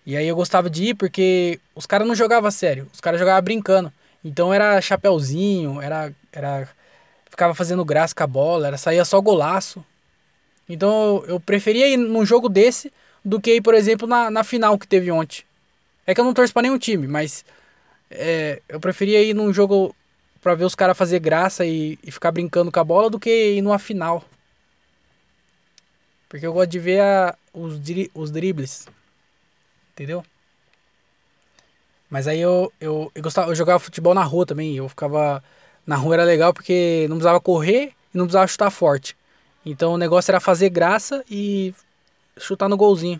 [0.05, 3.41] E aí eu gostava de ir porque os caras não jogavam sério, os caras jogavam
[3.41, 3.91] brincando.
[4.23, 6.69] Então era chapéuzinho, era, era.
[7.29, 9.83] Ficava fazendo graça com a bola, era saía só golaço.
[10.69, 12.91] Então eu preferia ir num jogo desse
[13.23, 15.43] do que ir, por exemplo, na, na final que teve ontem.
[16.05, 17.45] É que eu não torço pra nenhum time, mas
[18.11, 19.95] é, eu preferia ir num jogo
[20.41, 23.53] pra ver os caras fazer graça e, e, ficar brincando com a bola do que
[23.53, 24.23] ir numa final.
[26.27, 27.79] Porque eu gosto de ver a, os,
[28.13, 28.87] os dribles.
[29.93, 30.23] Entendeu?
[32.09, 34.75] Mas aí eu, eu, eu, gostava, eu jogava futebol na rua também.
[34.75, 35.43] Eu ficava.
[35.85, 39.15] Na rua era legal porque não precisava correr e não precisava chutar forte.
[39.65, 41.73] Então o negócio era fazer graça e
[42.37, 43.19] chutar no golzinho.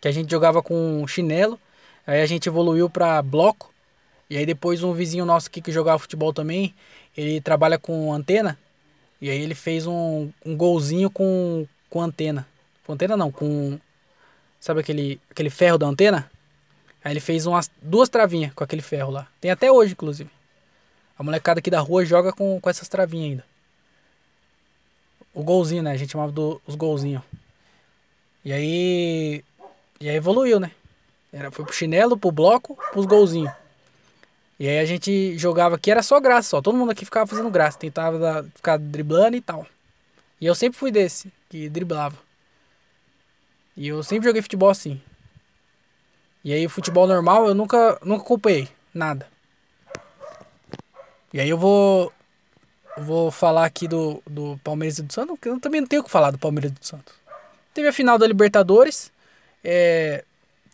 [0.00, 1.58] Que a gente jogava com chinelo.
[2.06, 3.71] Aí a gente evoluiu para bloco.
[4.32, 6.74] E aí depois um vizinho nosso aqui que jogava futebol também,
[7.14, 8.58] ele trabalha com antena.
[9.20, 12.48] E aí ele fez um, um golzinho com, com antena.
[12.86, 13.78] Com antena não, com
[14.58, 16.30] Sabe aquele, aquele ferro da antena?
[17.04, 19.28] Aí ele fez umas duas travinhas com aquele ferro lá.
[19.38, 20.30] Tem até hoje, inclusive.
[21.18, 23.44] A molecada aqui da rua joga com, com essas travinhas ainda.
[25.34, 25.90] O golzinho, né?
[25.90, 27.22] A gente chamava do, os golzinhos.
[28.42, 29.44] E aí.
[30.00, 30.70] E aí evoluiu, né?
[31.30, 33.52] Era, foi pro chinelo, pro bloco, pros golzinhos.
[34.58, 36.62] E aí a gente jogava aqui, era só graça, só.
[36.62, 37.78] Todo mundo aqui ficava fazendo graça.
[37.78, 39.66] Tentava ficar driblando e tal.
[40.40, 42.16] E eu sempre fui desse, que driblava.
[43.76, 45.00] E eu sempre joguei futebol assim.
[46.44, 48.68] E aí, futebol normal eu nunca, nunca acompanhei.
[48.92, 49.26] Nada.
[51.32, 52.12] E aí eu vou.
[52.98, 56.04] vou falar aqui do, do Palmeiras e do Santos, porque eu também não tenho o
[56.04, 57.14] que falar do Palmeiras e do Santos.
[57.72, 59.10] Teve a final da Libertadores.
[59.64, 60.24] É,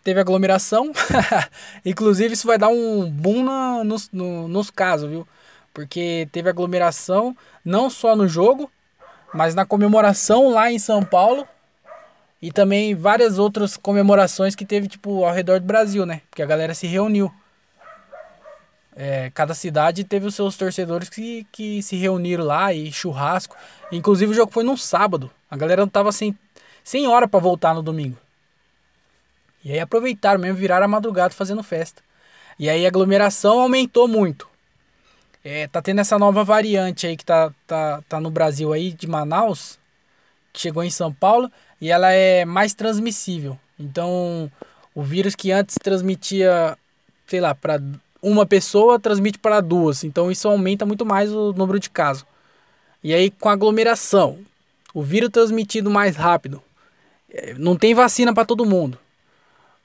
[0.08, 0.90] teve aglomeração.
[1.84, 5.28] Inclusive, isso vai dar um boom na, nos, no, nos casos, viu?
[5.74, 8.70] Porque teve aglomeração não só no jogo,
[9.34, 11.46] mas na comemoração lá em São Paulo
[12.40, 16.22] e também várias outras comemorações que teve, tipo, ao redor do Brasil, né?
[16.30, 17.30] Porque a galera se reuniu.
[18.96, 23.54] É, cada cidade teve os seus torcedores que, que se reuniram lá e churrasco.
[23.92, 25.30] Inclusive o jogo foi num sábado.
[25.50, 26.34] A galera não tava sem,
[26.82, 28.16] sem hora para voltar no domingo.
[29.68, 32.02] E aí aproveitaram mesmo, viraram a madrugada fazendo festa.
[32.58, 34.48] E aí a aglomeração aumentou muito.
[35.44, 39.06] É, tá tendo essa nova variante aí que tá, tá, tá no Brasil aí, de
[39.06, 39.78] Manaus,
[40.54, 41.52] que chegou em São Paulo
[41.82, 43.58] e ela é mais transmissível.
[43.78, 44.50] Então,
[44.94, 46.74] o vírus que antes transmitia,
[47.26, 47.78] sei lá, para
[48.22, 50.02] uma pessoa, transmite para duas.
[50.02, 52.24] Então, isso aumenta muito mais o número de casos.
[53.04, 54.38] E aí, com aglomeração,
[54.94, 56.62] o vírus transmitido mais rápido,
[57.30, 58.98] é, não tem vacina para todo mundo.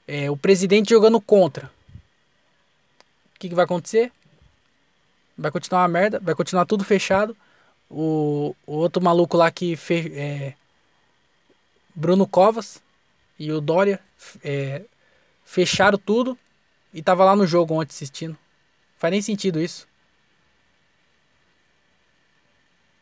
[0.06, 1.70] É, o presidente jogando contra.
[3.34, 4.12] O que, que vai acontecer?
[5.36, 7.36] Vai continuar uma merda, vai continuar tudo fechado.
[7.90, 10.54] O, o outro maluco lá que fe, é,
[11.94, 12.82] Bruno Covas
[13.38, 14.00] e o Dória
[14.42, 14.82] é,
[15.44, 16.38] fecharam tudo
[16.92, 18.36] e tava lá no jogo ontem assistindo.
[18.96, 19.86] Faz nem sentido isso.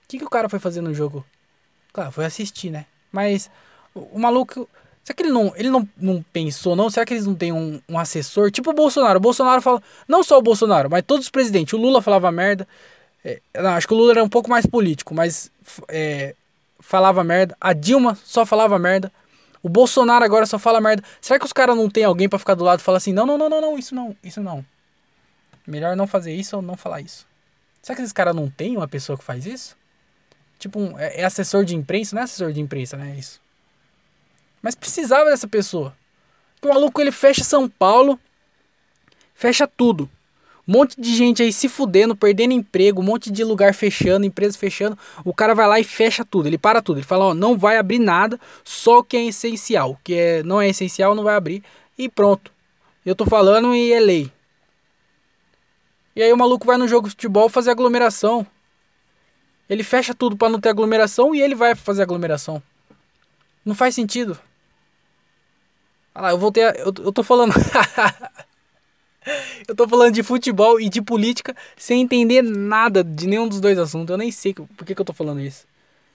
[0.05, 1.25] O que, que o cara foi fazer no jogo?
[1.93, 2.87] Claro, foi assistir, né?
[3.11, 3.51] Mas
[3.95, 4.69] o, o maluco.
[5.05, 6.89] Será que ele não, ele não, não pensou, não?
[6.89, 8.51] Será que eles não têm um, um assessor?
[8.51, 9.19] Tipo o Bolsonaro.
[9.19, 9.83] O Bolsonaro fala.
[10.07, 11.75] Não só o Bolsonaro, mas todos os presidentes.
[11.75, 12.67] O Lula falava merda.
[13.25, 15.51] É, não, acho que o Lula era um pouco mais político, mas
[15.89, 16.35] é,
[16.81, 17.57] falava merda.
[17.61, 19.13] A Dilma só falava merda.
[19.63, 21.03] O Bolsonaro agora só fala merda.
[21.21, 23.27] Será que os caras não tem alguém para ficar do lado e falar assim: não,
[23.27, 24.65] não, não, não, não, isso não, isso não.
[25.67, 27.27] Melhor não fazer isso ou não falar isso.
[27.83, 29.77] Será que esses caras não tem uma pessoa que faz isso?
[30.59, 32.15] Tipo, um, é, é, assessor de imprensa?
[32.15, 33.13] Não é assessor de imprensa, né?
[33.17, 33.41] É isso.
[34.63, 35.95] Mas precisava dessa pessoa.
[36.63, 38.19] O maluco ele fecha São Paulo,
[39.43, 40.09] Fecha tudo.
[40.69, 44.57] Um monte de gente aí se fudendo, perdendo emprego, um monte de lugar fechando, empresa
[44.57, 44.97] fechando.
[45.25, 46.99] O cara vai lá e fecha tudo, ele para tudo.
[46.99, 49.91] Ele fala, ó, não vai abrir nada, só o que é essencial.
[49.91, 51.65] O que é, não é essencial não vai abrir.
[51.99, 52.53] E pronto.
[53.05, 54.31] Eu tô falando e é lei.
[56.15, 58.47] E aí o maluco vai no jogo de futebol fazer aglomeração.
[59.69, 62.63] Ele fecha tudo para não ter aglomeração e ele vai fazer aglomeração.
[63.65, 64.39] Não faz sentido.
[66.15, 67.53] Olha lá, eu voltei a, eu, eu tô falando.
[69.67, 73.79] eu tô falando de futebol e de política sem entender nada de nenhum dos dois
[73.79, 74.11] assuntos.
[74.11, 75.67] Eu nem sei por que, que eu tô falando isso.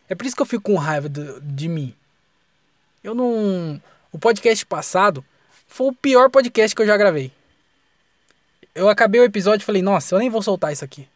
[0.10, 1.94] É por isso que eu fico com raiva de, mim.
[3.04, 3.82] Eu não.
[4.12, 5.24] O podcast passado
[5.68, 7.32] foi o pior podcast que eu já gravei.
[8.74, 11.08] Eu acabei o episódio e falei, nossa, eu nem vou soltar isso aqui.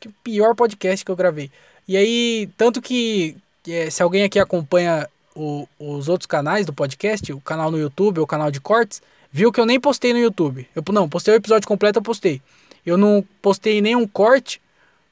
[0.00, 1.50] Que pior podcast que eu gravei.
[1.86, 3.36] E aí, tanto que
[3.66, 8.20] é, se alguém aqui acompanha o, os outros canais do podcast, o canal no YouTube,
[8.20, 10.68] o canal de cortes, viu que eu nem postei no YouTube.
[10.74, 12.42] Eu não, postei o episódio completo, eu postei.
[12.84, 14.60] Eu não postei nenhum corte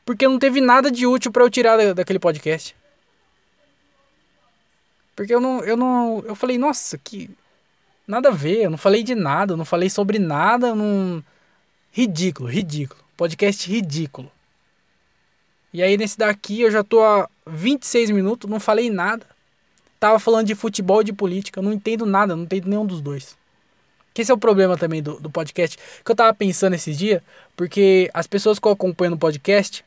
[0.05, 2.75] porque não teve nada de útil para eu tirar da, daquele podcast.
[5.15, 7.31] Porque eu não, eu não, eu falei, nossa, que
[8.07, 11.25] nada a ver, eu não falei de nada, eu não falei sobre nada, não
[11.91, 13.03] ridículo, ridículo.
[13.17, 14.31] Podcast ridículo.
[15.73, 19.27] E aí nesse daqui eu já tô há 26 minutos, não falei nada.
[19.99, 23.01] Tava falando de futebol e de política, eu não entendo nada, não entendo nenhum dos
[23.01, 23.37] dois.
[24.13, 25.77] Que esse é o problema também do, do podcast.
[26.05, 27.23] Que eu tava pensando esses dias,
[27.55, 29.85] porque as pessoas que eu acompanho no podcast,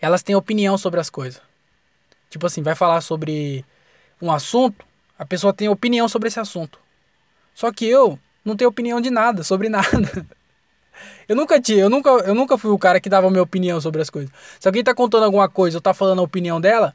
[0.00, 1.42] elas têm opinião sobre as coisas.
[2.28, 3.64] Tipo assim, vai falar sobre
[4.22, 4.84] um assunto,
[5.18, 6.78] a pessoa tem opinião sobre esse assunto.
[7.54, 10.26] Só que eu não tenho opinião de nada, sobre nada.
[11.28, 14.00] Eu nunca tinha, eu nunca, eu nunca fui o cara que dava minha opinião sobre
[14.00, 14.30] as coisas.
[14.58, 16.94] Se alguém tá contando alguma coisa ou tá falando a opinião dela,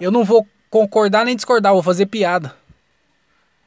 [0.00, 2.56] eu não vou concordar nem discordar, vou fazer piada.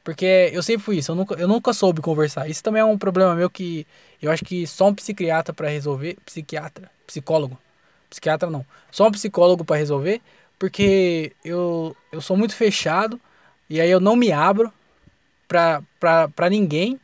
[0.03, 2.49] Porque eu sempre fui isso, eu nunca, eu nunca soube conversar.
[2.49, 3.85] Isso também é um problema meu que
[4.19, 7.57] eu acho que só um psiquiatra para resolver, psiquiatra, psicólogo,
[8.09, 10.19] psiquiatra não, só um psicólogo para resolver,
[10.57, 13.21] porque eu, eu sou muito fechado
[13.69, 14.73] e aí eu não me abro
[15.47, 16.99] pra, pra, pra ninguém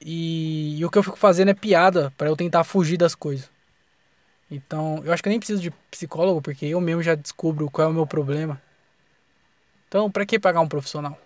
[0.00, 3.48] e, e, o que eu fico fazendo é piada para eu tentar fugir das coisas.
[4.54, 7.88] Então, eu acho que eu nem preciso de psicólogo, porque eu mesmo já descubro qual
[7.88, 8.60] é o meu problema.
[9.88, 11.18] Então, para que pagar um profissional?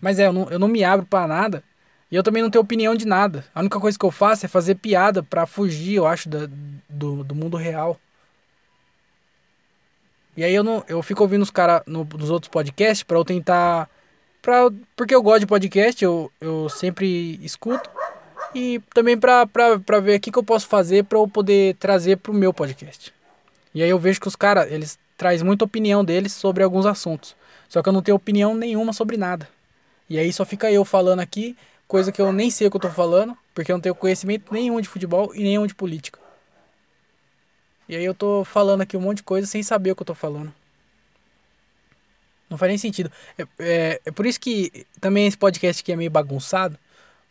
[0.00, 1.64] Mas é, eu não, eu não me abro para nada.
[2.08, 3.44] E eu também não tenho opinião de nada.
[3.52, 6.48] A única coisa que eu faço é fazer piada para fugir, eu acho, da,
[6.88, 7.98] do, do mundo real.
[10.36, 13.24] E aí eu não eu fico ouvindo os caras no, nos outros podcasts para eu
[13.24, 13.90] tentar
[14.40, 17.90] pra, porque eu gosto de podcast, eu, eu sempre escuto.
[18.54, 19.44] E também pra
[20.02, 23.12] ver o que, que eu posso fazer para eu poder trazer pro meu podcast.
[23.74, 27.36] E aí eu vejo que os caras, eles trazem muita opinião deles sobre alguns assuntos.
[27.68, 29.48] Só que eu não tenho opinião nenhuma sobre nada.
[30.08, 32.80] E aí só fica eu falando aqui, coisa que eu nem sei o que eu
[32.80, 36.18] tô falando, porque eu não tenho conhecimento nenhum de futebol e nenhum de política.
[37.88, 40.06] E aí eu tô falando aqui um monte de coisa sem saber o que eu
[40.06, 40.52] tô falando.
[42.48, 43.10] Não faz nem sentido.
[43.38, 46.76] É, é, é, por isso que também esse podcast aqui é meio bagunçado.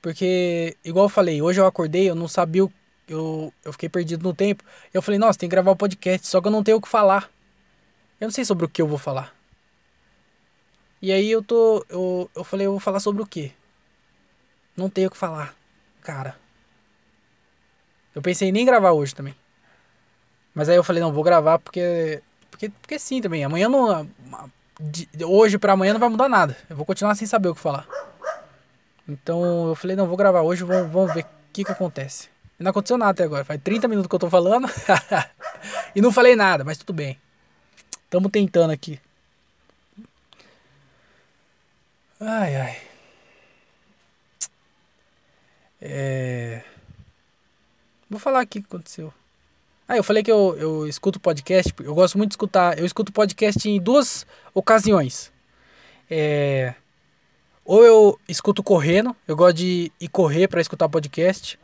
[0.01, 2.65] Porque, igual eu falei, hoje eu acordei, eu não sabia.
[2.65, 2.73] O,
[3.07, 4.63] eu, eu fiquei perdido no tempo.
[4.93, 6.81] Eu falei, nossa, tem que gravar o um podcast, só que eu não tenho o
[6.81, 7.29] que falar.
[8.19, 9.33] Eu não sei sobre o que eu vou falar.
[11.01, 11.85] E aí eu tô.
[11.89, 13.51] Eu, eu falei, eu vou falar sobre o quê?
[14.75, 15.55] Não tenho o que falar.
[16.01, 16.35] Cara.
[18.13, 19.35] Eu pensei em nem gravar hoje também.
[20.53, 22.21] Mas aí eu falei, não, vou gravar porque.
[22.51, 23.43] Porque, porque sim também.
[23.45, 24.09] Amanhã não
[24.79, 26.55] de hoje para amanhã não vai mudar nada.
[26.69, 27.85] Eu vou continuar sem saber o que falar.
[29.09, 32.29] Então eu falei, não, vou gravar hoje, vamos, vamos ver o que que acontece.
[32.59, 33.43] E não aconteceu nada até agora.
[33.43, 34.67] Faz 30 minutos que eu tô falando.
[35.95, 37.19] e não falei nada, mas tudo bem.
[38.09, 38.99] Tamo tentando aqui.
[42.19, 42.77] Ai, ai.
[45.81, 46.61] É...
[48.09, 49.13] Vou falar aqui o que aconteceu.
[49.87, 52.77] Ah, eu falei que eu, eu escuto podcast, eu gosto muito de escutar.
[52.77, 55.31] Eu escuto podcast em duas ocasiões.
[56.09, 56.75] É,
[57.69, 61.59] ou eu escuto correndo, eu gosto de ir correr para escutar podcast.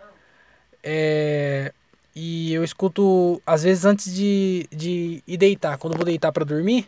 [0.84, 1.74] É,
[2.16, 6.46] e eu escuto, às vezes, antes de, de ir deitar, quando eu vou deitar para
[6.46, 6.88] dormir.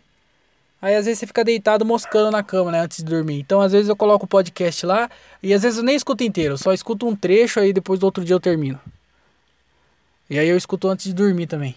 [0.79, 3.39] Aí às vezes você fica deitado moscando na cama, né, antes de dormir.
[3.39, 5.09] Então às vezes eu coloco o podcast lá
[5.41, 8.23] e às vezes eu nem escuto inteiro, só escuto um trecho aí depois do outro
[8.23, 8.79] dia eu termino.
[10.29, 11.75] E aí eu escuto antes de dormir também.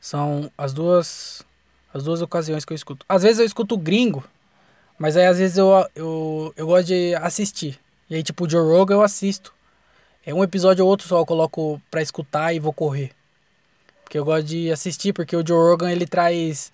[0.00, 1.44] São as duas
[1.92, 3.04] as duas ocasiões que eu escuto.
[3.06, 4.24] Às vezes eu escuto gringo,
[4.98, 7.78] mas aí às vezes eu, eu, eu gosto de assistir.
[8.10, 9.52] E aí tipo o Joe Rogan eu assisto.
[10.26, 13.12] É um episódio ou outro só eu coloco pra escutar e vou correr.
[14.04, 16.72] Porque eu gosto de assistir, porque o Joe Rogan ele traz.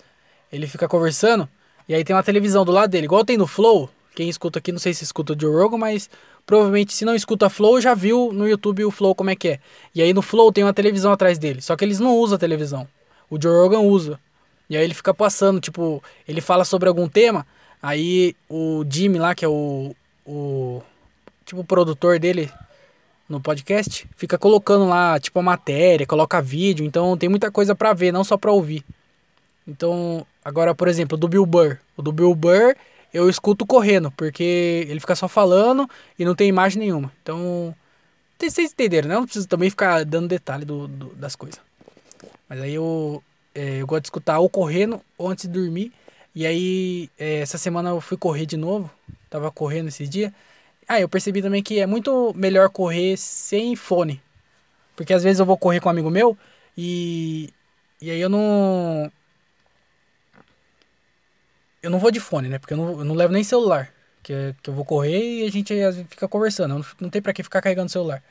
[0.53, 1.49] Ele fica conversando.
[1.89, 3.91] E aí tem uma televisão do lado dele, igual tem no Flow.
[4.15, 6.09] Quem escuta aqui, não sei se escuta o Joe Rogan, mas
[6.47, 9.61] provavelmente se não escuta Flow, já viu no YouTube o Flow como é que é.
[9.95, 12.39] E aí no Flow tem uma televisão atrás dele, só que eles não usam a
[12.39, 12.87] televisão.
[13.29, 14.21] O Joe Rogan usa.
[14.71, 17.47] E aí ele fica passando, tipo, ele fala sobre algum tema,
[17.85, 19.95] aí o Jimmy lá, que é o,
[20.25, 20.83] o
[21.45, 22.51] tipo o produtor dele
[23.29, 27.93] no podcast, fica colocando lá, tipo, a matéria, coloca vídeo, então tem muita coisa para
[27.93, 28.85] ver, não só para ouvir.
[29.67, 31.79] Então, agora, por exemplo, do Bill Burr.
[31.97, 32.75] O do Bill Burr
[33.13, 37.13] eu escuto correndo, porque ele fica só falando e não tem imagem nenhuma.
[37.23, 37.75] Então,
[38.39, 39.15] vocês entenderam, né?
[39.15, 41.61] Não preciso também ficar dando detalhe do, do das coisas.
[42.49, 43.23] Mas aí eu,
[43.55, 45.93] é, eu gosto de escutar ou correndo ou antes de dormir.
[46.35, 48.91] E aí, é, essa semana eu fui correr de novo.
[49.31, 50.33] Tava correndo esses dias.
[50.89, 54.21] Ah, eu percebi também que é muito melhor correr sem fone.
[54.97, 56.37] Porque às vezes eu vou correr com um amigo meu
[56.77, 57.51] e,
[58.01, 59.11] e aí eu não
[61.83, 62.59] eu não vou de fone, né?
[62.59, 63.93] Porque eu não, eu não levo nem celular.
[64.23, 65.75] Que, que eu vou correr e a gente
[66.09, 66.75] fica conversando.
[66.79, 68.23] Não, não tem pra que ficar carregando celular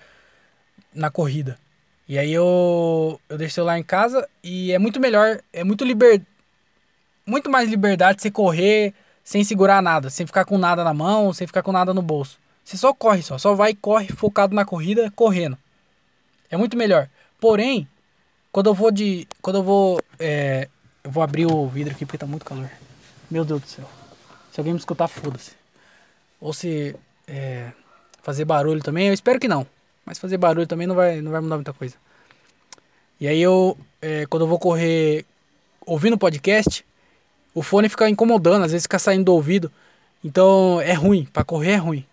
[0.93, 1.57] na corrida.
[2.07, 5.85] E aí eu, eu deixo o celular em casa e é muito melhor, é muito
[5.85, 6.21] liber,
[7.25, 11.47] muito mais liberdade você correr sem segurar nada, sem ficar com nada na mão, sem
[11.47, 12.37] ficar com nada no bolso.
[12.63, 15.57] Você só corre só, só vai e corre focado na corrida, correndo.
[16.49, 17.09] É muito melhor.
[17.39, 17.87] Porém,
[18.51, 20.69] quando eu vou de, quando eu vou, é,
[21.03, 22.69] eu vou abrir o vidro aqui porque tá muito calor.
[23.29, 23.89] Meu Deus do céu.
[24.51, 25.51] Se alguém me escutar, foda-se.
[26.39, 26.95] Ou se
[27.27, 27.71] é,
[28.21, 29.65] fazer barulho também, eu espero que não.
[30.05, 31.95] Mas fazer barulho também não vai, não vai mudar muita coisa.
[33.19, 35.25] E aí eu, é, quando eu vou correr
[35.85, 36.85] ouvindo podcast,
[37.53, 39.71] o fone fica incomodando, às vezes fica saindo do ouvido.
[40.23, 42.05] Então é ruim, para correr é ruim.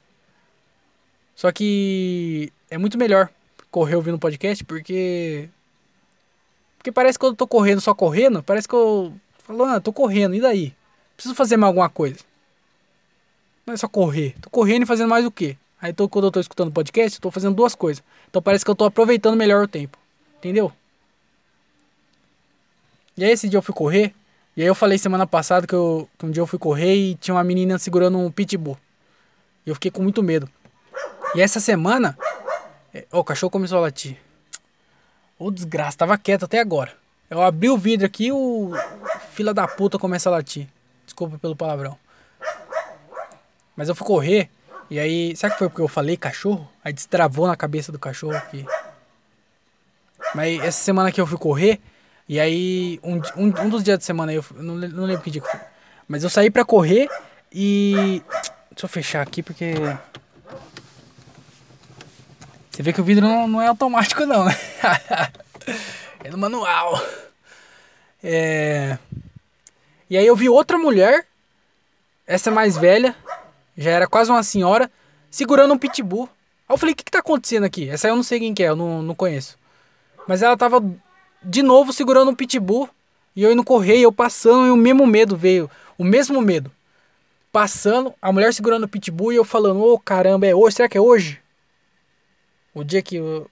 [1.34, 3.30] Só que é muito melhor
[3.70, 5.48] correr ouvindo podcast porque
[6.76, 10.34] porque parece que eu tô correndo só correndo, parece que eu falo, ah, tô correndo,
[10.34, 10.74] e daí?
[11.14, 12.16] Preciso fazer mais alguma coisa.
[13.66, 14.34] Não é só correr.
[14.40, 15.58] Tô correndo e fazendo mais o quê?
[15.80, 18.02] Aí tô, quando eu tô escutando podcast, eu tô fazendo duas coisas.
[18.28, 19.98] Então parece que eu tô aproveitando melhor o tempo.
[20.38, 20.72] Entendeu?
[23.14, 24.14] E aí esse dia eu fui correr.
[24.56, 27.14] E aí eu falei semana passada que, eu, que um dia eu fui correr e
[27.14, 28.76] tinha uma menina segurando um pitbull.
[29.64, 30.48] E eu fiquei com muito medo.
[31.34, 32.16] E essa semana.
[33.12, 34.16] Ó, o cachorro começou a latir.
[35.38, 36.92] Ô desgraça, tava quieto até agora.
[37.30, 38.72] Eu abri o vidro aqui e o
[39.32, 40.66] fila da puta começa a latir.
[41.04, 41.96] Desculpa pelo palavrão.
[43.76, 44.50] Mas eu fui correr.
[44.90, 46.68] E aí, será que foi porque eu falei cachorro?
[46.84, 48.66] Aí destravou na cabeça do cachorro aqui.
[50.34, 51.80] Mas essa semana que eu fui correr.
[52.30, 55.42] E aí, um, um, um dos dias de semana, eu não, não lembro que dia
[55.42, 55.58] que foi.
[56.06, 57.10] Mas eu saí pra correr
[57.50, 58.22] e.
[58.70, 59.74] Deixa eu fechar aqui porque.
[62.70, 64.56] Você vê que o vidro não, não é automático, não, né?
[66.22, 67.04] é no manual.
[68.22, 68.96] É.
[70.08, 71.26] E aí eu vi outra mulher,
[72.28, 73.12] essa mais velha,
[73.76, 74.88] já era quase uma senhora,
[75.28, 76.28] segurando um pitbull.
[76.68, 77.90] Aí eu falei, o que, que tá acontecendo aqui?
[77.90, 79.58] Essa eu não sei quem que é, eu não, não conheço.
[80.28, 80.80] Mas ela tava
[81.42, 82.88] de novo segurando um pitbull.
[83.34, 85.70] E eu indo correr, eu passando, e o mesmo medo veio.
[85.96, 86.70] O mesmo medo.
[87.52, 90.76] Passando, a mulher segurando o pitbull e eu falando, ô oh, caramba, é hoje?
[90.76, 91.40] Será que é hoje?
[92.74, 93.48] O dia que o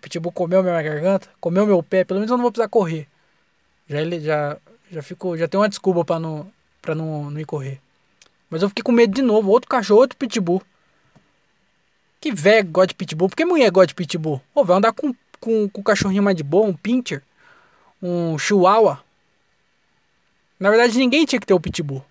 [0.00, 3.06] pitbull comeu minha garganta, comeu meu pé, pelo menos eu não vou precisar correr.
[3.88, 4.56] Já ele já
[4.90, 7.80] já fico, já tem uma desculpa para não para não, não ir correr.
[8.48, 10.62] Mas eu fiquei com medo de novo, outro cachorro, outro pitbull.
[12.20, 13.28] Que velho gosta de pitbull?
[13.28, 14.40] Por que mulher gosta de pitbull?
[14.54, 17.22] Ô, vai andar com, com, com um cachorrinho mais de boa, um pincher,
[18.02, 19.02] um chihuahua.
[20.58, 22.04] Na verdade, ninguém tinha que ter o pitbull.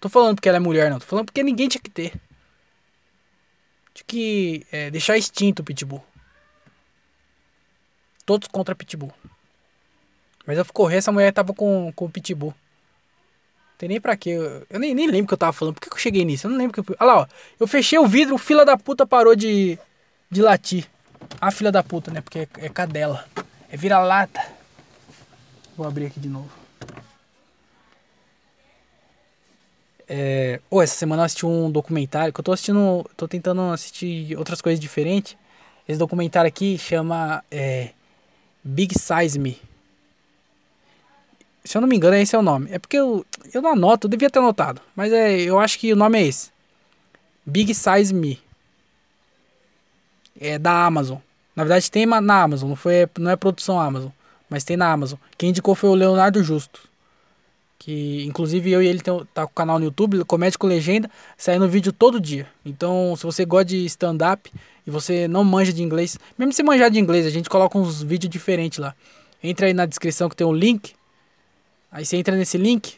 [0.00, 0.98] Tô falando porque ela é mulher, não.
[0.98, 2.12] Tô falando porque ninguém tinha que ter.
[3.94, 6.04] Tinha que é, deixar extinto o pitbull.
[8.26, 9.12] Todos contra pitbull.
[10.46, 12.54] Mas eu fui correr, essa mulher tava com, com o pitbull.
[13.78, 14.30] Tem nem pra quê.
[14.30, 15.74] Eu, eu nem, nem lembro o que eu tava falando.
[15.74, 16.46] Por que, que eu cheguei nisso?
[16.46, 16.96] Eu não lembro que eu.
[17.00, 17.26] Olha lá, ó.
[17.58, 19.78] Eu fechei o vidro, o fila da puta parou de,
[20.30, 20.86] de latir.
[21.40, 22.20] A fila da puta, né?
[22.20, 23.24] Porque é, é cadela.
[23.70, 24.40] É vira-lata.
[25.76, 26.50] Vou abrir aqui de novo.
[30.08, 30.60] É...
[30.70, 33.04] Oh, essa semana eu assisti um documentário que eu tô assistindo.
[33.16, 35.36] Tô tentando assistir outras coisas diferentes.
[35.86, 37.90] Esse documentário aqui chama é,
[38.62, 39.60] Big Size Me.
[41.62, 42.70] Se eu não me engano, esse é o nome.
[42.70, 44.80] É porque eu, eu não anoto, eu devia ter anotado.
[44.96, 46.50] Mas é, eu acho que o nome é esse.
[47.44, 48.40] Big Size Me.
[50.40, 51.18] É da Amazon.
[51.54, 54.10] Na verdade tem na Amazon, não, foi, não é produção Amazon.
[54.50, 55.18] Mas tem na Amazon.
[55.38, 56.80] Quem indicou foi o Leonardo Justo.
[57.78, 61.10] Que inclusive eu e ele tem, tá com o canal no YouTube, Comédia com Legenda,
[61.36, 62.46] saindo vídeo todo dia.
[62.64, 64.50] Então, se você gosta de stand-up
[64.86, 68.02] e você não manja de inglês, mesmo se manjar de inglês, a gente coloca uns
[68.02, 68.94] vídeos diferentes lá.
[69.42, 70.94] Entra aí na descrição que tem um link
[71.94, 72.96] Aí você entra nesse link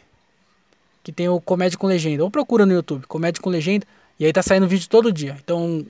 [1.04, 2.24] que tem o Comédia com Legenda.
[2.24, 3.86] Ou procura no YouTube, Comédia com Legenda.
[4.18, 5.36] E aí tá saindo vídeo todo dia.
[5.44, 5.84] Então,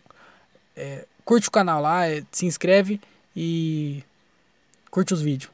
[0.75, 3.01] é, curte o canal lá, é, se inscreve
[3.37, 4.03] e
[4.91, 5.53] curte os vídeos.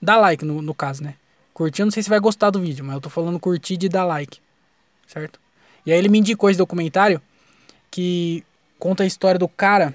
[0.00, 1.14] Dá like no, no caso, né?
[1.54, 3.88] Curtir, eu não sei se vai gostar do vídeo, mas eu tô falando curtir de
[3.88, 4.38] dar like.
[5.06, 5.40] Certo?
[5.86, 7.22] E aí ele me indicou esse documentário
[7.90, 8.44] que
[8.78, 9.94] conta a história do cara.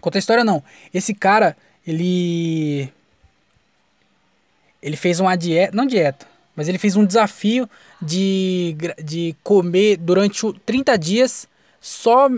[0.00, 0.62] Conta a história não.
[0.92, 2.92] Esse cara, ele.
[4.82, 5.74] Ele fez uma dieta.
[5.74, 11.48] Não dieta, mas ele fez um desafio de, de comer durante 30 dias
[11.80, 12.28] só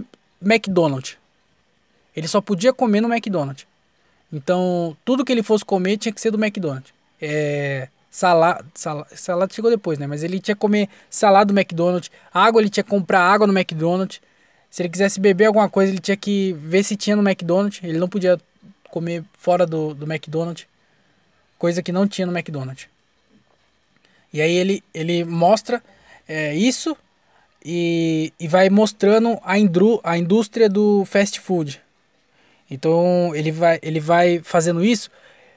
[0.42, 1.16] McDonald's.
[2.16, 3.66] Ele só podia comer no McDonald's.
[4.32, 6.92] Então, tudo que ele fosse comer tinha que ser do McDonald's.
[7.20, 10.06] É, salada, salada, salada chegou depois, né?
[10.06, 12.10] Mas ele tinha que comer salada do McDonald's.
[12.32, 14.20] Água, ele tinha que comprar água no McDonald's.
[14.70, 17.80] Se ele quisesse beber alguma coisa, ele tinha que ver se tinha no McDonald's.
[17.82, 18.38] Ele não podia
[18.90, 20.66] comer fora do, do McDonald's.
[21.58, 22.88] Coisa que não tinha no McDonald's.
[24.32, 25.80] E aí ele, ele mostra
[26.28, 26.96] é, isso
[27.64, 31.80] e, e vai mostrando a, indru, a indústria do fast food.
[32.70, 35.10] Então ele vai, ele vai fazendo isso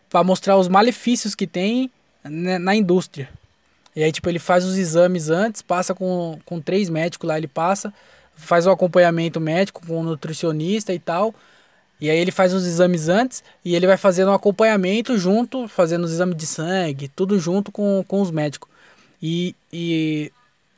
[0.09, 1.91] para mostrar os malefícios que tem
[2.23, 3.29] né, na indústria.
[3.95, 7.47] E aí, tipo, ele faz os exames antes, passa com, com três médicos lá, ele
[7.47, 7.91] passa,
[8.35, 11.33] faz o acompanhamento médico com o nutricionista e tal.
[11.99, 16.03] E aí ele faz os exames antes e ele vai fazendo um acompanhamento junto, fazendo
[16.03, 18.69] os exames de sangue, tudo junto com, com os médicos.
[19.21, 20.31] E, e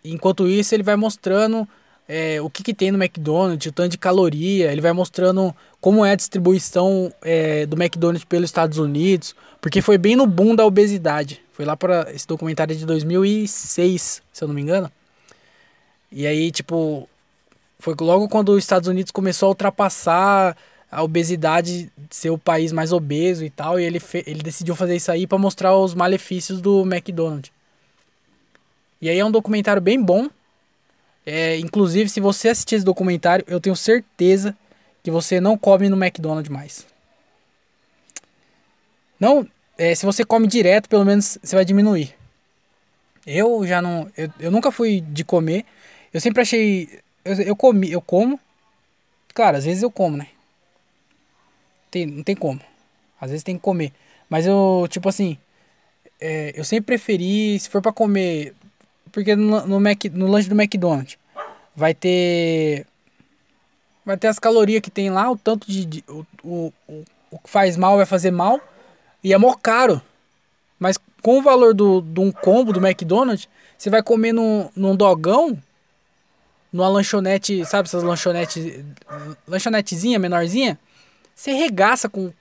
[0.04, 1.68] enquanto isso ele vai mostrando
[2.12, 6.04] é, o que, que tem no McDonald's, o tanto de caloria, ele vai mostrando como
[6.04, 10.66] é a distribuição é, do McDonald's pelos Estados Unidos, porque foi bem no boom da
[10.66, 11.40] obesidade.
[11.54, 14.92] Foi lá para esse documentário de 2006, se eu não me engano.
[16.12, 17.08] E aí, tipo,
[17.78, 20.58] foi logo quando os Estados Unidos começou a ultrapassar
[20.92, 24.96] a obesidade de ser o país mais obeso e tal, e ele, ele decidiu fazer
[24.96, 27.52] isso aí para mostrar os malefícios do McDonald's.
[29.00, 30.28] E aí é um documentário bem bom.
[31.26, 34.56] É, inclusive, se você assistir esse documentário, eu tenho certeza
[35.04, 36.86] que você não come no McDonald's mais.
[39.20, 39.48] Não,
[39.78, 42.16] é, se você come direto, pelo menos você vai diminuir.
[43.26, 45.66] Eu já não, eu, eu nunca fui de comer.
[46.14, 48.40] Eu sempre achei eu, eu comi, eu como.
[49.34, 50.28] Claro, às vezes eu como, né?
[51.92, 52.62] Tem, não tem como.
[53.20, 53.94] Às vezes tem que comer.
[54.30, 55.38] Mas eu, tipo assim,
[56.20, 58.54] é, eu sempre preferi, se for para comer,
[59.12, 61.18] porque no, no, Mac, no lanche do McDonald's
[61.76, 62.86] vai ter
[64.06, 66.74] vai ter as calorias que tem lá, o tanto de, de o, o,
[67.32, 68.60] o, que faz mal vai fazer mal
[69.24, 70.02] e é mó caro.
[70.80, 73.48] Mas com o valor do, de um combo do McDonald's,
[73.78, 75.58] você vai comer num, num dogão,
[76.72, 78.84] numa lanchonete, sabe essas lanchonetes,
[79.48, 80.80] lanchonetezinha menorzinha,
[81.36, 82.32] você regaça com,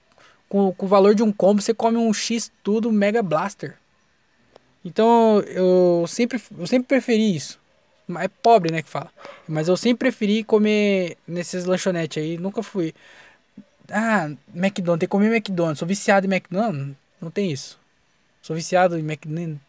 [0.48, 3.76] com, com o valor de um combo, você come um X tudo Mega Blaster.
[4.85, 7.59] Então eu sempre, eu sempre preferi isso.
[8.18, 9.11] É pobre, né, que fala.
[9.47, 12.95] Mas eu sempre preferi comer nesses lanchonetes aí, nunca fui.
[13.91, 15.79] Ah, McDonald's, tem que comer McDonald's.
[15.79, 16.97] Sou viciado em McDonald's?
[17.20, 17.79] Não, tem isso.
[18.41, 19.61] Sou viciado em McDonald's.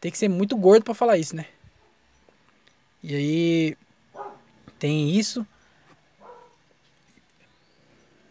[0.00, 1.46] Tem que ser muito gordo para falar isso, né?
[3.02, 3.76] E aí
[4.78, 5.46] tem isso.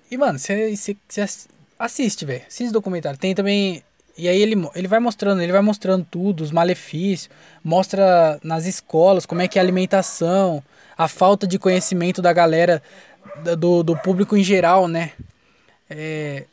[0.09, 0.77] E, mano, você
[1.79, 2.45] assiste, velho.
[2.47, 3.19] Assiste documentário.
[3.19, 3.83] Tem também.
[4.17, 7.29] E aí ele, ele vai mostrando, ele vai mostrando tudo, os malefícios,
[7.63, 10.63] mostra nas escolas como é que é a alimentação,
[10.97, 12.81] a falta de conhecimento da galera,
[13.57, 15.11] do, do público em geral, né?
[15.89, 16.45] É,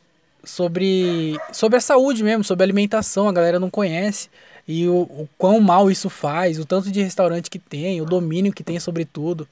[0.43, 4.29] sobre, sobre a saúde mesmo, sobre a alimentação, a galera não conhece.
[4.67, 8.53] E o, o quão mal isso faz, o tanto de restaurante que tem, o domínio
[8.53, 9.47] que tem sobre tudo.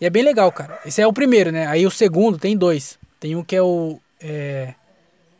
[0.00, 0.80] E é bem legal, cara.
[0.84, 1.66] Esse é o primeiro, né?
[1.66, 2.98] Aí o segundo tem dois.
[3.20, 4.00] Tem um que é o.
[4.20, 4.74] É,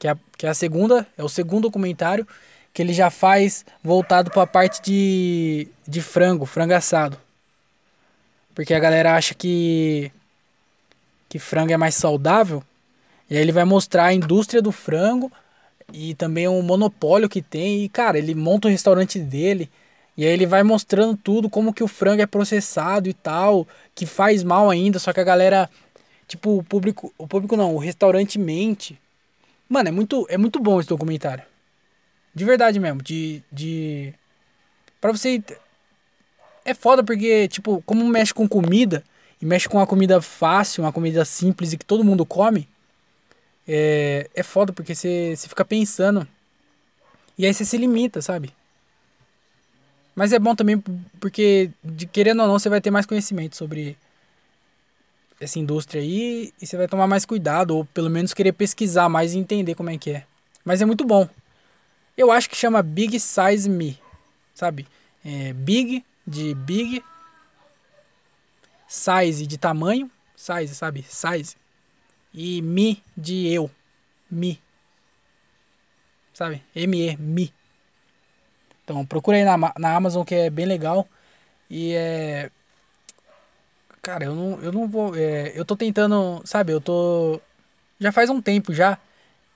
[0.03, 2.27] que, é, que é a segunda, é o segundo documentário
[2.75, 7.17] que ele já faz voltado para a parte de, de frango, frango assado.
[8.53, 10.11] Porque a galera acha que
[11.29, 12.65] que frango é mais saudável.
[13.31, 15.31] E aí ele vai mostrar a indústria do frango
[15.93, 17.85] e também o monopólio que tem.
[17.85, 19.71] E cara, ele monta o restaurante dele.
[20.17, 24.05] E aí ele vai mostrando tudo, como que o frango é processado e tal, que
[24.05, 25.71] faz mal ainda, só que a galera,
[26.27, 28.99] tipo, o público, o público não, o restaurante mente.
[29.73, 31.43] Mano, é muito, é muito bom esse documentário.
[32.35, 34.13] De verdade mesmo, de de
[35.01, 35.43] para você
[36.63, 39.03] é foda porque, tipo, como mexe com comida
[39.41, 42.69] e mexe com uma comida fácil, uma comida simples e que todo mundo come,
[43.67, 46.29] é, é foda porque você, você fica pensando.
[47.39, 48.53] E aí você se limita, sabe?
[50.15, 50.79] Mas é bom também
[51.19, 53.97] porque, de, querendo ou não, você vai ter mais conhecimento sobre
[55.45, 59.35] essa indústria aí e você vai tomar mais cuidado, ou pelo menos querer pesquisar mais
[59.35, 60.25] e entender como é que é.
[60.65, 61.29] Mas é muito bom.
[62.17, 63.99] Eu acho que chama Big Size Me,
[64.55, 64.87] sabe?
[65.25, 67.03] É big, de Big,
[68.87, 71.03] size de tamanho, size, sabe?
[71.09, 71.57] Size.
[72.35, 73.71] E mi de eu,
[74.31, 74.61] mi.
[76.33, 76.63] Sabe?
[76.75, 77.53] M-E, mi.
[78.85, 81.07] Então procura aí na, na Amazon que é bem legal.
[81.71, 82.51] E é.
[84.03, 85.15] Cara, eu não, eu não vou.
[85.17, 86.43] É, eu tô tentando.
[86.45, 87.41] Sabe, eu tô.
[88.01, 88.99] Já faz um tempo já.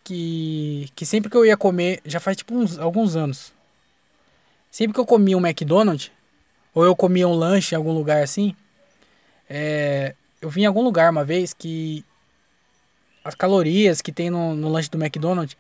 [0.04, 2.00] Que, que sempre que eu ia comer.
[2.04, 3.52] Já faz tipo uns, alguns anos.
[4.70, 6.12] Sempre que eu comia um McDonald's.
[6.72, 8.54] Ou eu comia um lanche em algum lugar assim.
[9.50, 12.04] É, eu vi em algum lugar uma vez que.
[13.24, 15.56] As calorias que tem no, no lanche do McDonald's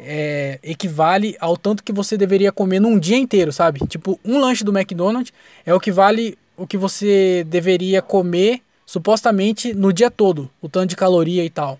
[0.00, 3.86] é, equivale ao tanto que você deveria comer num dia inteiro, sabe?
[3.86, 5.34] Tipo, um lanche do McDonald's
[5.66, 10.90] é o que vale o que você deveria comer supostamente no dia todo, o tanto
[10.90, 11.78] de caloria e tal.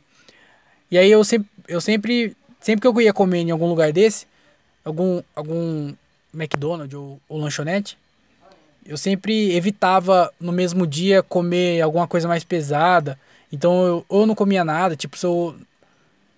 [0.90, 4.26] E aí eu sempre, eu sempre, sempre que eu ia comer em algum lugar desse,
[4.84, 5.94] algum, algum
[6.34, 7.96] McDonald's ou, ou lanchonete,
[8.84, 13.18] eu sempre evitava no mesmo dia comer alguma coisa mais pesada.
[13.52, 15.56] Então eu ou não comia nada, tipo, se eu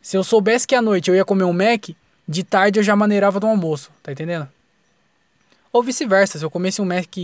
[0.01, 1.91] se eu soubesse que à noite eu ia comer um Mac,
[2.27, 4.49] de tarde eu já maneirava do almoço, tá entendendo?
[5.71, 7.15] Ou vice-versa, se eu comesse um Mac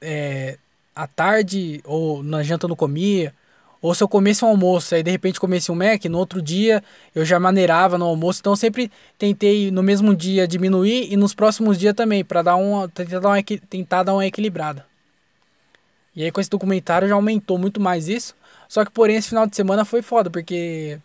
[0.00, 0.58] é,
[0.94, 3.34] à tarde ou na janta eu não comia,
[3.80, 6.82] ou se eu comesse um almoço e de repente comesse um Mac, no outro dia
[7.14, 11.78] eu já maneirava no almoço, então sempre tentei no mesmo dia diminuir e nos próximos
[11.78, 14.86] dias também, para dar uma tentar dar uma, tentar dar uma equilibrada.
[16.14, 18.34] E aí com esse documentário já aumentou muito mais isso.
[18.68, 20.98] Só que porém esse final de semana foi foda, porque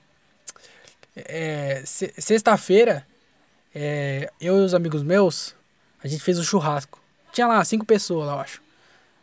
[1.16, 3.06] é, Sexta-feira,
[3.76, 5.54] é, eu e os amigos meus,
[6.04, 7.00] a gente fez um churrasco.
[7.32, 8.62] Tinha lá cinco pessoas lá, eu acho.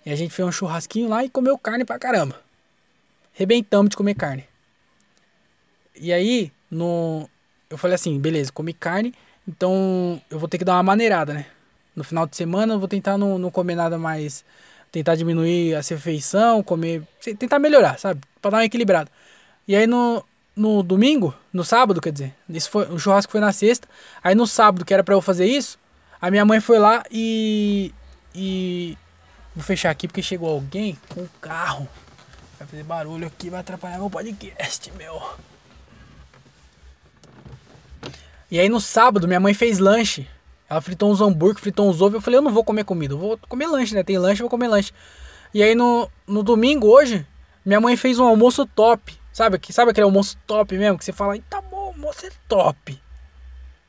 [0.09, 2.41] E a gente fez um churrasquinho lá e comeu carne pra caramba.
[3.35, 4.49] Rebentamos de comer carne.
[5.95, 7.29] E aí, no,
[7.69, 9.13] eu falei assim, beleza, comi carne,
[9.47, 11.45] então eu vou ter que dar uma maneirada, né?
[11.95, 14.47] No final de semana eu vou tentar não, não comer nada mais.
[14.91, 17.03] Tentar diminuir a refeição, comer.
[17.39, 18.23] Tentar melhorar, sabe?
[18.41, 19.11] Pra dar uma equilibrada.
[19.67, 20.25] E aí no,
[20.57, 23.87] no domingo, no sábado, quer dizer, isso foi, o churrasco foi na sexta.
[24.25, 25.79] Aí no sábado, que era para eu fazer isso,
[26.19, 27.93] a minha mãe foi lá e
[28.35, 28.97] e
[29.59, 31.89] vou fechar aqui porque chegou alguém com um carro.
[32.59, 35.21] Vai fazer barulho aqui, vai atrapalhar meu podcast, meu.
[38.51, 40.29] E aí no sábado, minha mãe fez lanche.
[40.71, 42.15] Ela fritou uns hambúrguer, fritou uns ovos.
[42.15, 44.03] Eu falei, eu não vou comer comida, eu vou comer lanche, né?
[44.05, 44.93] Tem lanche, eu vou comer lanche.
[45.53, 47.27] E aí no, no domingo, hoje,
[47.65, 49.19] minha mãe fez um almoço top.
[49.33, 50.99] Sabe, sabe aquele almoço top mesmo?
[50.99, 53.01] Que você fala, tá bom, almoço é top.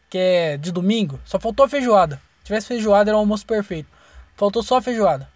[0.10, 1.20] Que é de domingo.
[1.26, 2.22] Só faltou a feijoada.
[2.40, 3.88] Se tivesse feijoada, era um almoço perfeito.
[4.36, 5.30] Faltou só a feijoada.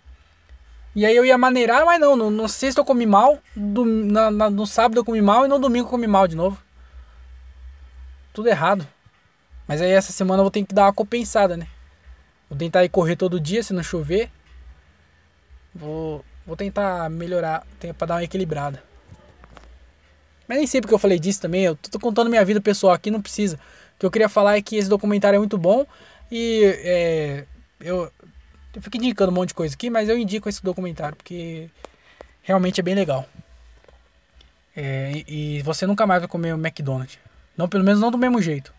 [0.96, 2.16] E aí eu ia maneirar, mas não.
[2.16, 3.39] No, no sexta eu comi mal.
[3.56, 6.36] Do, na, na, no sábado eu comi mal e no domingo eu comi mal de
[6.36, 6.58] novo.
[8.32, 8.88] Tudo errado.
[9.68, 11.68] Mas aí essa semana eu vou ter que dar uma compensada, né?
[12.50, 14.30] Vou tentar ir correr todo dia se não chover.
[15.74, 17.66] Vou, vou tentar melhorar,
[17.98, 18.84] para dar uma equilibrada.
[20.48, 21.64] Mas nem sei porque eu falei disso também.
[21.64, 23.56] Eu tô contando minha vida pessoal aqui, não precisa.
[23.96, 25.86] O que eu queria falar é que esse documentário é muito bom.
[26.32, 27.46] E é,
[27.80, 28.12] eu,
[28.76, 31.69] eu fico indicando um monte de coisa aqui, mas eu indico esse documentário porque
[32.41, 33.28] realmente é bem legal.
[34.76, 37.19] É, e, e você nunca mais vai comer o McDonald's.
[37.55, 38.74] Não, pelo menos não do mesmo jeito.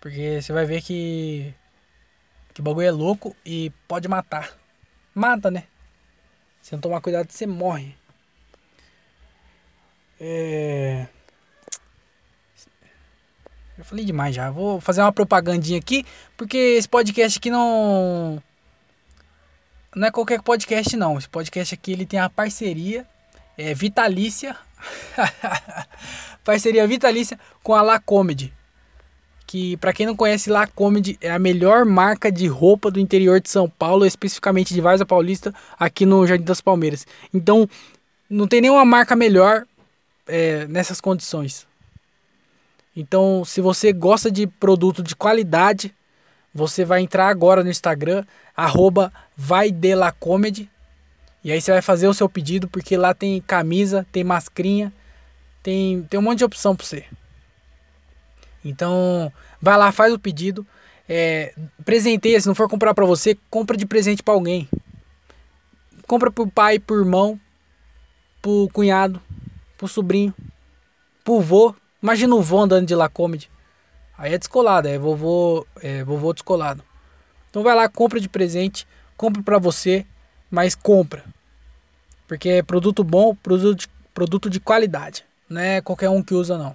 [0.00, 1.54] Porque você vai ver que.
[2.52, 4.52] Que o bagulho é louco e pode matar.
[5.14, 5.64] Mata, né?
[6.60, 7.94] Se não tomar cuidado, você morre.
[10.20, 11.06] É...
[13.78, 14.50] Eu falei demais já.
[14.50, 16.04] Vou fazer uma propagandinha aqui,
[16.36, 18.42] porque esse podcast aqui não.
[19.94, 21.18] Não é qualquer podcast, não.
[21.18, 23.04] Esse podcast aqui ele tem a parceria
[23.58, 24.56] é, vitalícia.
[26.44, 28.52] parceria vitalícia com a La Comedy.
[29.46, 33.40] Que, para quem não conhece, La Comedy é a melhor marca de roupa do interior
[33.40, 37.04] de São Paulo, especificamente de Varza Paulista, aqui no Jardim das Palmeiras.
[37.34, 37.68] Então,
[38.28, 39.66] não tem nenhuma marca melhor
[40.28, 41.66] é, nessas condições.
[42.96, 45.92] Então, se você gosta de produto de qualidade,
[46.54, 48.24] você vai entrar agora no Instagram,
[48.56, 50.68] arroba vaidelacomedy,
[51.42, 54.92] e aí você vai fazer o seu pedido, porque lá tem camisa, tem mascrinha,
[55.62, 57.06] tem, tem um monte de opção para você.
[58.62, 60.66] Então, vai lá, faz o pedido.
[61.08, 61.54] É,
[61.86, 64.68] presenteia, se não for comprar para você, compra de presente para alguém.
[66.06, 67.40] Compra pro pai, pro irmão,
[68.42, 69.22] pro cunhado,
[69.78, 70.34] pro sobrinho,
[71.24, 71.74] pro vô.
[72.02, 73.50] Imagina o vô andando de Lacomedy.
[74.18, 76.84] Aí é descolado, é vovô, é vovô descolado.
[77.48, 78.86] Então vai lá, compra de presente,
[79.20, 80.06] compra para você,
[80.50, 81.22] mas compra.
[82.26, 85.26] Porque é produto bom, produto de, produto de qualidade.
[85.46, 86.74] Não é qualquer um que usa não.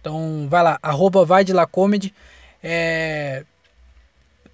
[0.00, 2.14] Então vai lá, arroba vai de Lacomedy.
[2.62, 3.44] É,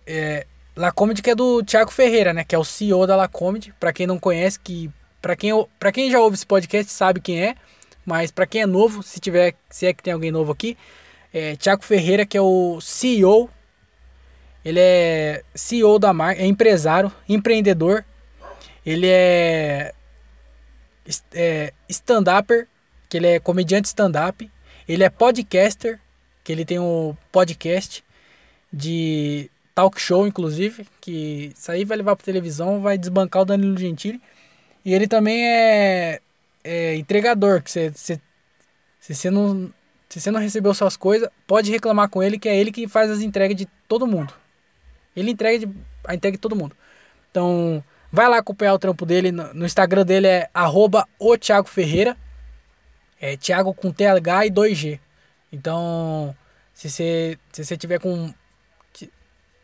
[0.05, 0.45] é,
[0.75, 2.43] Lacomedy que é do Thiago Ferreira, né?
[2.43, 3.73] Que é o CEO da Lacomedy.
[3.79, 4.91] Pra quem não conhece, que
[5.23, 7.55] para quem, pra quem já ouve esse podcast sabe quem é.
[8.05, 10.77] Mas para quem é novo, se tiver, se é que tem alguém novo aqui,
[11.33, 13.49] é Thiago Ferreira, que é o CEO.
[14.67, 18.05] Ele é CEO da marca, é empresário, empreendedor.
[18.85, 19.95] Ele é,
[21.33, 22.67] é stand-upper,
[23.09, 24.51] que ele é comediante stand-up.
[24.89, 26.01] Ele é podcaster,
[26.43, 28.03] que ele tem um podcast
[28.73, 33.79] de talk show, inclusive, que isso aí vai levar para televisão, vai desbancar o Danilo
[33.79, 34.21] Gentili.
[34.85, 36.21] E ele também é,
[36.65, 38.21] é entregador, que você, você,
[38.99, 39.73] se você não
[40.09, 43.13] se você não recebeu suas coisas, pode reclamar com ele, que é ele que faz
[43.13, 44.35] as entregas de todo mundo.
[45.17, 46.77] Ele entrega de, a entrega de todo mundo.
[47.31, 49.33] Então, vai lá acompanhar o trampo dele.
[49.33, 52.17] No, no Instagram dele é arroba o Thiago Ferreira.
[53.21, 55.01] É Thiago com TH e 2G.
[55.51, 56.37] Então,
[56.75, 58.33] se você, se você tiver com,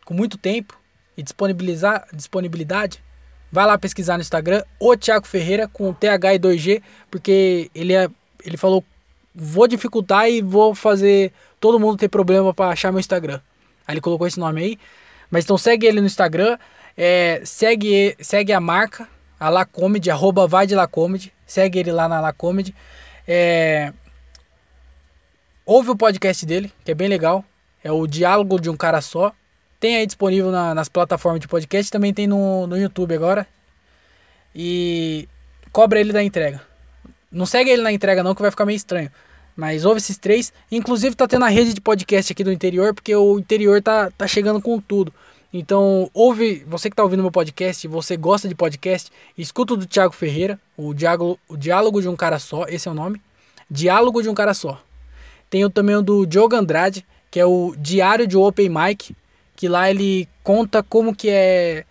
[0.05, 0.81] com muito tempo
[1.17, 3.03] e disponibilizar, disponibilidade,
[3.51, 8.09] vai lá pesquisar no Instagram o Thiago Ferreira com TH e 2G, porque ele, é,
[8.45, 8.83] ele falou:
[9.35, 13.41] vou dificultar e vou fazer todo mundo ter problema para achar meu Instagram.
[13.87, 14.79] Aí ele colocou esse nome aí.
[15.33, 16.59] Mas então segue ele no Instagram,
[16.95, 19.09] é, segue, segue a marca,
[19.41, 22.75] a Lacomedy, arroba vai de Lacomedy, segue ele lá na Lacomedy.
[23.27, 23.95] É,
[25.65, 27.43] ouve o podcast dele, que é bem legal.
[27.83, 29.33] É o Diálogo de um Cara Só.
[29.81, 33.47] Tem aí disponível na, nas plataformas de podcast, também tem no, no YouTube agora.
[34.55, 35.27] E
[35.73, 36.61] cobra ele da entrega.
[37.31, 39.11] Não segue ele na entrega não, que vai ficar meio estranho.
[39.57, 40.53] Mas ouve esses três.
[40.71, 44.27] Inclusive tá tendo a rede de podcast aqui do interior, porque o interior tá, tá
[44.27, 45.13] chegando com tudo.
[45.53, 49.87] Então, ouve, você que tá ouvindo meu podcast, você gosta de podcast, escuta o do
[49.87, 53.21] Thiago Ferreira, o diálogo, o diálogo de um cara só, esse é o nome.
[53.71, 54.81] Diálogo de um cara só.
[55.51, 59.15] Tem também o do Diogo Andrade, que é o Diário de Open Mic,
[59.55, 61.85] que lá ele conta como que é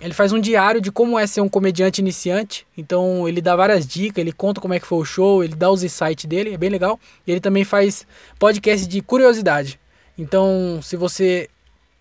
[0.00, 2.66] ele faz um diário de como é ser um comediante iniciante.
[2.76, 5.70] Então ele dá várias dicas, ele conta como é que foi o show, ele dá
[5.70, 6.98] os insights dele, é bem legal.
[7.26, 8.06] E ele também faz
[8.38, 9.78] podcast de curiosidade.
[10.16, 11.48] Então, se você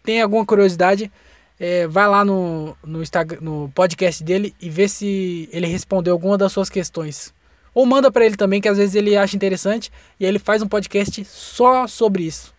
[0.04, 1.12] tem alguma curiosidade,
[1.60, 6.38] é, vai lá no, no, Instagram, no podcast dele e vê se ele respondeu alguma
[6.38, 7.34] das suas questões.
[7.74, 10.68] Ou manda para ele também, que às vezes ele acha interessante e ele faz um
[10.68, 12.54] podcast só sobre isso.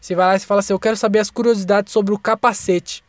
[0.00, 3.02] Você vai lá e fala assim: Eu quero saber as curiosidades sobre o capacete.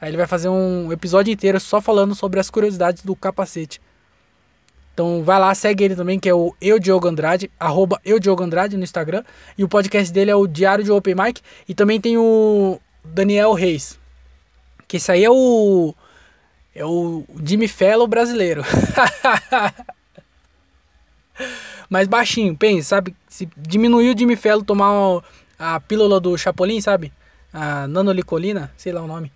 [0.00, 3.80] Aí ele vai fazer um episódio inteiro só falando sobre as curiosidades do capacete.
[4.94, 8.42] Então vai lá, segue ele também, que é o Eu Diogo Andrade, arroba Eu Diogo
[8.42, 9.22] Andrade no Instagram.
[9.56, 11.40] E o podcast dele é o Diário de Open Mic.
[11.68, 13.98] E também tem o Daniel Reis.
[14.86, 15.94] Que esse aí é o.
[16.74, 18.62] É o Jimmy Fellow brasileiro.
[21.88, 23.16] Mas baixinho, pensa, sabe?
[23.28, 25.22] Se diminuir o Jimmy Fellow tomar
[25.58, 27.12] a pílula do Chapolin, sabe?
[27.52, 29.32] A nanolicolina, sei lá o nome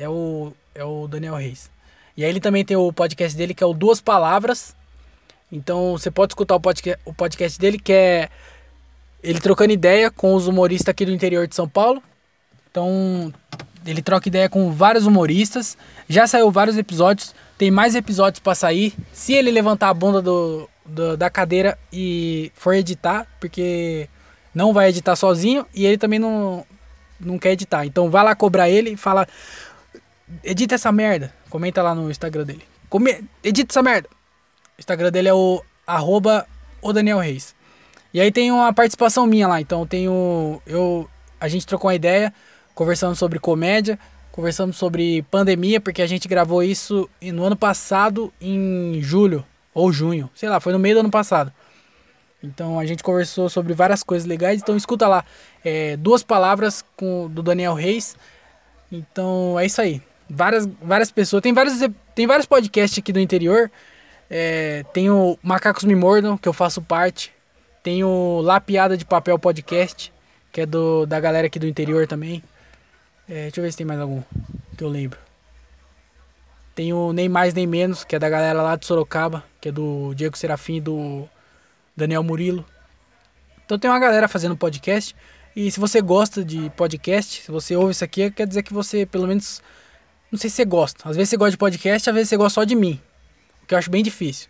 [0.00, 1.70] é o, é o Daniel Reis.
[2.16, 4.74] E aí ele também tem o podcast dele que é o Duas Palavras.
[5.52, 8.28] Então você pode escutar o podcast, o podcast dele que é
[9.22, 12.02] ele trocando ideia com os humoristas aqui do interior de São Paulo.
[12.70, 13.32] Então
[13.84, 15.76] ele troca ideia com vários humoristas.
[16.08, 17.34] Já saiu vários episódios.
[17.58, 18.94] Tem mais episódios para sair.
[19.12, 24.08] Se ele levantar a bunda do, do, da cadeira e for editar, porque
[24.54, 26.64] não vai editar sozinho e ele também não,
[27.20, 27.84] não quer editar.
[27.84, 29.26] Então vai lá cobrar ele e fala:
[30.42, 31.32] edita essa merda.
[31.48, 32.62] Comenta lá no Instagram dele.
[32.88, 34.08] Come, edita essa merda.
[34.76, 36.46] O Instagram dele é o arroba
[36.82, 37.54] o Daniel Reis.
[38.12, 39.60] E aí tem uma participação minha lá.
[39.60, 40.60] Então tenho.
[40.66, 41.08] Eu,
[41.40, 42.32] a gente trocou uma ideia,
[42.74, 43.98] conversando sobre comédia,
[44.32, 50.28] conversamos sobre pandemia, porque a gente gravou isso no ano passado, em julho ou junho.
[50.34, 51.52] Sei lá, foi no meio do ano passado.
[52.42, 54.60] Então a gente conversou sobre várias coisas legais.
[54.60, 55.24] Então escuta lá.
[55.64, 58.16] É, duas palavras com, do Daniel Reis.
[58.90, 61.42] Então é isso aí várias, várias pessoas.
[61.42, 61.78] Tem vários,
[62.14, 63.70] tem vários podcasts aqui do interior.
[64.30, 67.32] É, tem o Macacos Me Mordam, que eu faço parte.
[67.82, 70.12] Tem o Lapiada de Papel Podcast,
[70.52, 72.42] que é do, da galera aqui do interior também.
[73.28, 74.22] É, deixa eu ver se tem mais algum
[74.76, 75.18] que eu lembro.
[76.74, 79.72] Tem o Nem Mais Nem Menos, que é da galera lá de Sorocaba, que é
[79.72, 81.28] do Diego Serafim e do
[81.96, 82.64] Daniel Murilo.
[83.64, 85.14] Então tem uma galera fazendo podcast.
[85.54, 89.04] E se você gosta de podcast, se você ouve isso aqui, quer dizer que você
[89.04, 89.62] pelo menos
[90.30, 91.08] não sei se você gosta.
[91.08, 93.00] Às vezes você gosta de podcast, às vezes você gosta só de mim.
[93.62, 94.48] O que eu acho bem difícil.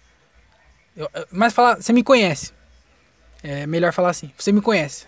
[0.95, 2.53] Eu, mas falar, você me conhece.
[3.43, 4.31] É melhor falar assim.
[4.37, 5.07] Você me conhece.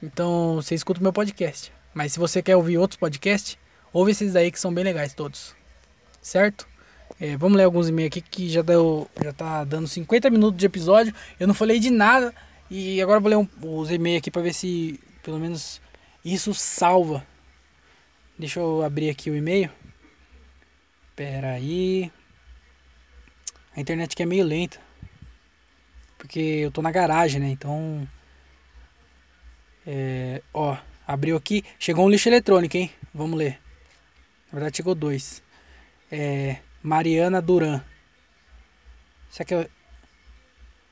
[0.00, 1.72] Então você escuta o meu podcast.
[1.92, 3.58] Mas se você quer ouvir outros podcasts,
[3.92, 5.54] ouve esses daí que são bem legais todos.
[6.20, 6.68] Certo?
[7.20, 10.66] É, vamos ler alguns e-mails aqui que já, deu, já tá dando 50 minutos de
[10.66, 11.12] episódio.
[11.38, 12.32] Eu não falei de nada.
[12.70, 15.80] E agora vou ler um, os e-mails aqui para ver se pelo menos
[16.24, 17.24] isso salva
[18.38, 19.70] Deixa eu abrir aqui o e-mail.
[21.14, 22.10] Pera aí.
[23.76, 24.80] A internet aqui é meio lenta.
[26.16, 27.48] Porque eu tô na garagem, né?
[27.48, 28.08] Então.
[29.86, 30.76] É, ó,
[31.06, 31.64] abriu aqui.
[31.78, 32.90] Chegou um lixo eletrônico, hein?
[33.12, 33.60] Vamos ler.
[34.50, 35.42] Na verdade, chegou dois.
[36.10, 37.82] É, Mariana Duran.
[39.30, 39.70] Será que, eu,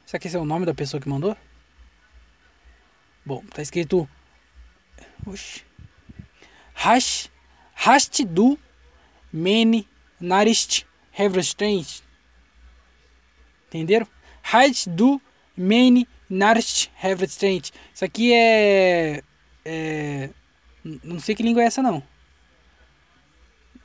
[0.07, 1.37] será que esse é o nome da pessoa que mandou?
[3.25, 4.09] Bom, tá escrito.
[5.27, 5.70] Oxi.
[6.83, 7.29] Hash.
[7.75, 8.59] Hast du
[9.31, 9.87] meni
[10.19, 12.03] narist Heverstrange.
[13.69, 14.07] Entenderam?
[14.43, 15.21] Hash du
[15.55, 17.71] meni narist Heverstrange.
[17.95, 19.23] Isso aqui é.
[19.63, 20.31] É.
[20.83, 22.03] Não sei que língua é essa não.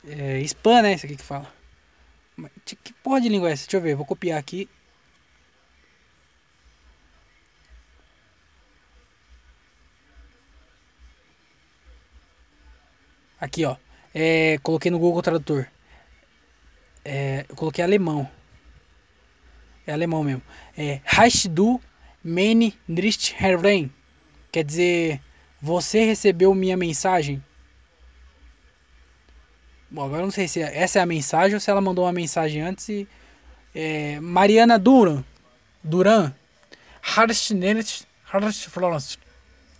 [0.06, 0.94] É spam, né?
[0.94, 1.54] Isso aqui que fala.
[2.64, 3.64] Que porra de língua é essa?
[3.64, 4.70] Deixa eu ver, vou copiar aqui.
[13.40, 13.76] Aqui, ó.
[14.14, 15.66] É, coloquei no Google Tradutor.
[17.04, 18.28] É, eu coloquei alemão.
[19.86, 20.42] É alemão mesmo.
[20.76, 21.80] É Hast du
[22.24, 23.92] meine Nachricht erhalten?
[24.50, 25.20] Quer dizer,
[25.60, 27.42] você recebeu minha mensagem?
[29.90, 32.12] Bom, agora eu não sei se essa é a mensagem ou se ela mandou uma
[32.12, 33.08] mensagem antes e.
[33.74, 35.22] É, Mariana Duran.
[35.84, 36.32] Duran.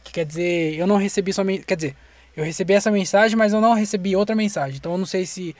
[0.04, 1.66] Que quer dizer, eu não recebi sua mensagem.
[1.66, 1.96] Quer dizer,
[2.37, 4.76] eu recebi essa mensagem, mas eu não recebi outra mensagem.
[4.76, 5.57] Então eu não sei se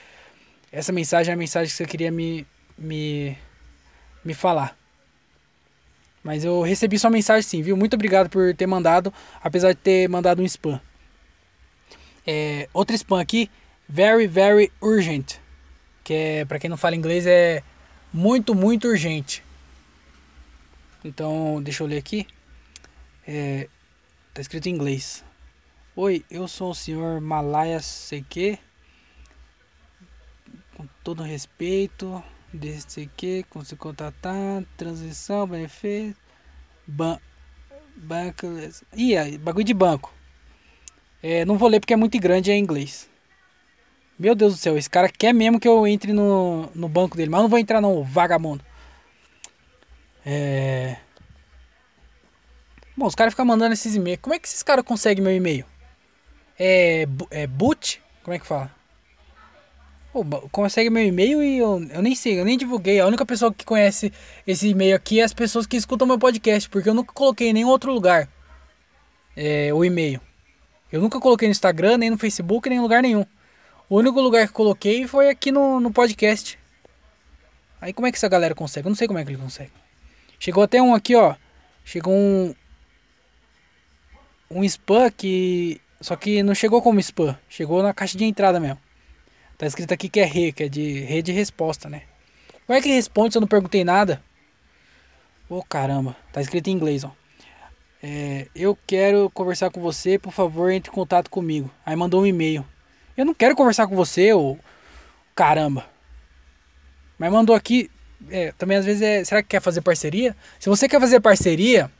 [0.71, 2.47] essa mensagem é a mensagem que você queria me,
[2.77, 3.37] me,
[4.23, 4.77] me falar.
[6.23, 7.77] Mas eu recebi sua mensagem sim, viu?
[7.77, 10.79] Muito obrigado por ter mandado, apesar de ter mandado um spam.
[12.27, 13.51] É, outro spam aqui
[13.89, 15.37] very, very urgent,
[16.05, 17.63] que é, para quem não fala inglês, é
[18.13, 19.43] muito, muito urgente.
[21.05, 22.27] Então, deixa eu ler aqui.
[23.27, 23.69] É,
[24.35, 25.25] tá escrito em inglês.
[25.99, 28.59] Oi, eu sou o senhor Malaya Seque.
[30.77, 32.23] Com todo respeito,
[32.53, 36.15] desse que, com se contatar, transição, benefício,
[36.87, 37.19] ban
[37.97, 38.47] banco.
[38.95, 40.13] Ih, bagulho de banco.
[41.23, 43.09] É, não vou ler porque é muito grande é em inglês.
[44.19, 47.31] Meu Deus do céu, esse cara quer mesmo que eu entre no, no banco dele,
[47.31, 48.63] mas eu não vou entrar não, vagabundo.
[50.27, 50.99] É...
[52.95, 54.21] Bom, os caras ficam mandando esses e-mails.
[54.21, 55.65] Como é que esses caras conseguem meu e-mail?
[56.59, 58.01] É, é boot?
[58.23, 58.75] Como é que fala?
[60.51, 62.99] Consegue meu e-mail e eu, eu nem sei, eu nem divulguei.
[62.99, 64.11] A única pessoa que conhece
[64.47, 67.53] esse e-mail aqui é as pessoas que escutam meu podcast, porque eu nunca coloquei em
[67.53, 68.29] nenhum outro lugar
[69.37, 70.21] é, o e-mail.
[70.91, 73.27] Eu nunca coloquei no Instagram, nem no Facebook, nem em lugar nenhum.
[73.89, 76.59] O único lugar que coloquei foi aqui no, no podcast.
[77.81, 78.87] Aí como é que essa galera consegue?
[78.87, 79.73] Eu não sei como é que ele consegue.
[80.39, 81.35] Chegou até um aqui, ó.
[81.85, 82.55] Chegou um.
[84.51, 85.81] Um spam que.
[86.01, 87.39] Só que não chegou como spam.
[87.49, 88.79] Chegou na caixa de entrada mesmo.
[89.57, 92.03] Tá escrito aqui que é re, que é de rede de resposta, né?
[92.67, 94.23] Como é que responde se eu não perguntei nada?
[95.49, 97.13] Ô oh, caramba, tá escrito em inglês, ó.
[98.03, 101.71] É, eu quero conversar com você, por favor, entre em contato comigo.
[101.85, 102.65] Aí mandou um e-mail.
[103.17, 104.59] Eu não quero conversar com você, ou
[105.35, 105.87] caramba.
[107.19, 107.91] Mas mandou aqui.
[108.31, 109.25] É, também às vezes é.
[109.25, 110.37] Será que quer fazer parceria?
[110.59, 111.91] Se você quer fazer parceria,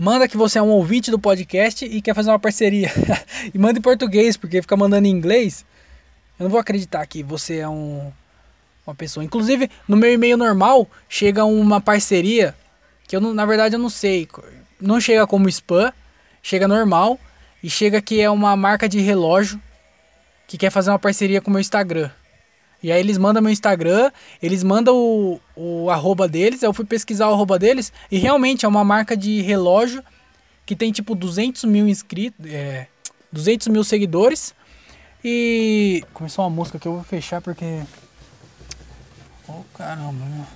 [0.00, 2.90] manda que você é um ouvinte do podcast e quer fazer uma parceria.
[3.52, 5.62] e manda em português, porque fica mandando em inglês.
[6.38, 8.10] Eu não vou acreditar que você é um,
[8.86, 9.22] uma pessoa.
[9.22, 12.56] Inclusive, no meu e-mail normal, chega uma parceria
[13.06, 14.26] que eu, não, na verdade, eu não sei.
[14.80, 15.92] Não chega como spam,
[16.42, 17.20] chega normal.
[17.62, 19.60] E chega que é uma marca de relógio
[20.48, 22.10] que quer fazer uma parceria com o meu Instagram.
[22.82, 24.10] E aí eles mandam meu Instagram,
[24.42, 28.68] eles mandam o, o arroba deles, eu fui pesquisar o arroba deles, e realmente é
[28.68, 30.02] uma marca de relógio
[30.64, 32.86] que tem tipo 200 mil inscritos, é,
[33.32, 34.54] 200 mil seguidores.
[35.22, 37.82] E começou uma música que eu vou fechar porque...
[39.48, 40.46] Oh caramba, meu.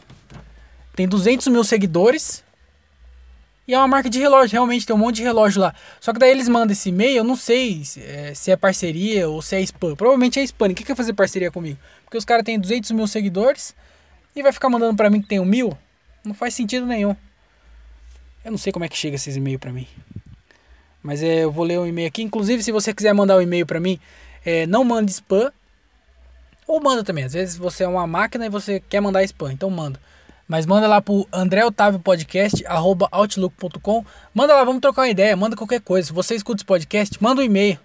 [0.94, 2.43] Tem 200 mil seguidores
[3.66, 5.74] e é uma marca de relógio, realmente tem um monte de relógio lá.
[6.00, 9.28] Só que daí eles mandam esse e-mail, eu não sei se é, se é parceria
[9.28, 9.96] ou se é spam.
[9.96, 10.68] Provavelmente é spam.
[10.68, 11.78] O que quer fazer parceria comigo?
[12.04, 13.74] Porque os caras têm 200 mil seguidores
[14.36, 15.76] e vai ficar mandando pra mim que tem um mil?
[16.22, 17.16] Não faz sentido nenhum.
[18.44, 19.88] Eu não sei como é que chega esses e-mails pra mim.
[21.02, 22.22] Mas é, eu vou ler o um e-mail aqui.
[22.22, 23.98] Inclusive, se você quiser mandar um e-mail pra mim,
[24.44, 25.50] é, não mande spam.
[26.66, 27.24] Ou manda também.
[27.24, 29.52] Às vezes você é uma máquina e você quer mandar spam.
[29.52, 29.98] Então manda.
[30.46, 31.26] Mas manda lá pro
[33.10, 34.04] outlook.com.
[34.34, 36.08] Manda lá, vamos trocar uma ideia, manda qualquer coisa.
[36.08, 37.78] Se você escuta esse podcast, manda um e-mail.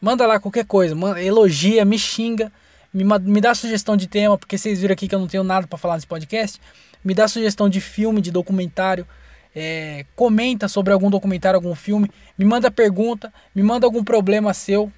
[0.00, 2.52] Manda lá qualquer coisa, manda, elogia, me xinga,
[2.92, 5.66] me, me dá sugestão de tema, porque vocês viram aqui que eu não tenho nada
[5.66, 6.60] para falar nesse podcast.
[7.04, 9.06] Me dá sugestão de filme, de documentário.
[9.54, 12.10] É, comenta sobre algum documentário, algum filme.
[12.36, 14.92] Me manda pergunta, me manda algum problema seu.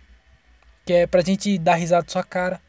[0.85, 2.61] que é pra gente dar risada na sua cara.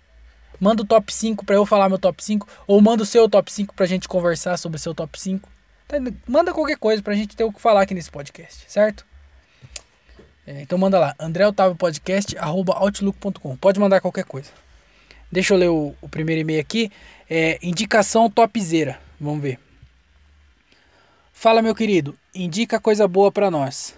[0.60, 2.48] Manda o top 5 pra eu falar meu top 5.
[2.68, 5.50] Ou manda o seu top 5 pra gente conversar sobre o seu top 5.
[5.88, 5.98] Tá,
[6.28, 9.06] manda qualquer coisa pra gente ter o que falar aqui nesse podcast, certo?
[10.46, 13.58] É, então manda lá, andreotaviopodcast.outlook.com.
[13.58, 14.52] Pode mandar qualquer coisa.
[15.32, 16.92] Deixa eu ler o, o primeiro e-mail aqui.
[17.30, 19.00] É, indicação topzera.
[19.20, 19.60] Vamos ver.
[21.32, 22.18] Fala, meu querido.
[22.34, 23.96] Indica coisa boa pra nós.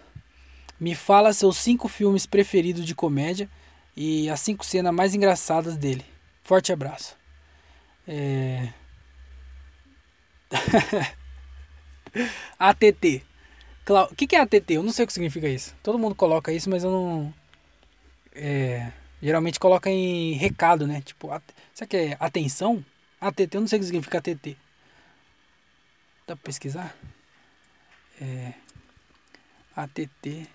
[0.80, 3.50] Me fala seus cinco filmes preferidos de comédia
[3.96, 6.04] e as cinco cenas mais engraçadas dele.
[6.44, 7.16] Forte abraço.
[8.08, 8.74] É...
[12.60, 13.24] ATT.
[13.86, 14.10] Clau...
[14.12, 14.74] O que, que é ATT?
[14.74, 15.76] Eu não sei o que significa isso.
[15.82, 17.34] Todo mundo coloca isso, mas eu não.
[18.34, 18.92] É...
[19.22, 21.02] Geralmente coloca em recado, né?
[21.02, 21.44] Tipo, at...
[21.74, 22.84] será que é atenção?
[23.20, 24.58] ATT, eu não sei o que significa ATT.
[26.28, 26.96] Dá pra pesquisar?
[28.20, 28.54] É...
[29.76, 30.48] ATT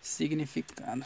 [0.00, 1.04] significado.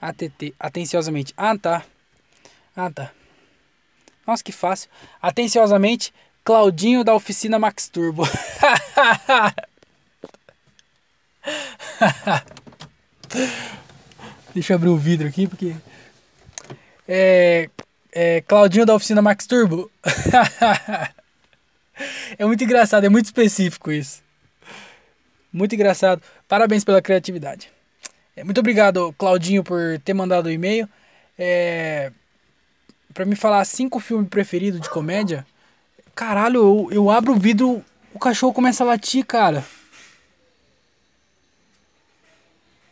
[0.00, 1.32] ATT, atenciosamente.
[1.36, 1.84] Ah, tá.
[2.76, 3.12] Ah, tá.
[4.26, 4.90] Nossa, que fácil.
[5.22, 6.12] Atenciosamente,
[6.44, 8.24] Claudinho da oficina Max Turbo.
[14.54, 15.76] Deixa eu abrir o vidro aqui porque.
[17.08, 17.68] É.
[18.12, 18.40] É.
[18.42, 19.90] Claudinho da oficina Max Turbo.
[22.38, 24.22] é muito engraçado, é muito específico isso.
[25.52, 26.22] Muito engraçado.
[26.46, 27.72] Parabéns pela criatividade.
[28.36, 30.86] É, muito obrigado, Claudinho, por ter mandado o e-mail.
[31.38, 32.12] É,
[33.14, 35.46] para me falar cinco filmes preferidos de comédia.
[36.14, 37.82] Caralho, eu, eu abro o vidro,
[38.12, 39.64] o cachorro começa a latir, cara.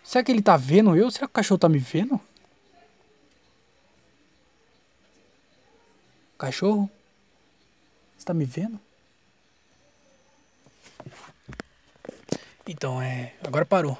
[0.02, 1.10] Será que ele tá vendo eu?
[1.10, 2.18] Será que o cachorro tá me vendo?
[6.38, 6.90] Cachorro?
[8.16, 8.80] Você tá me vendo?
[12.66, 13.34] Então, é.
[13.42, 13.98] Agora parou.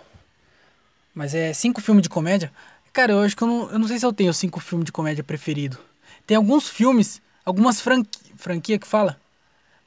[1.15, 2.53] Mas é cinco filmes de comédia.
[2.93, 4.93] Cara, eu acho que eu não, eu não sei se eu tenho cinco filmes de
[4.93, 5.79] comédia preferido.
[6.27, 9.19] Tem alguns filmes, algumas franqui, franquia que fala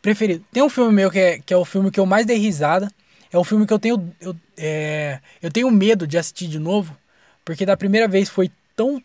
[0.02, 0.46] preferido.
[0.52, 2.90] Tem um filme meu que é, que é o filme que eu mais dei risada.
[3.32, 4.14] É o filme que eu tenho.
[4.22, 6.96] Eu, é, eu tenho medo de assistir de novo.
[7.44, 9.02] Porque da primeira vez foi tão.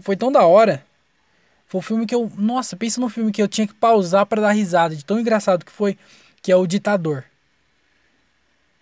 [0.00, 0.84] Foi tão da hora.
[1.66, 2.30] Foi um filme que eu.
[2.36, 4.94] Nossa, pensa num filme que eu tinha que pausar para dar risada.
[4.94, 5.98] De tão engraçado que foi.
[6.40, 7.24] Que é O Ditador.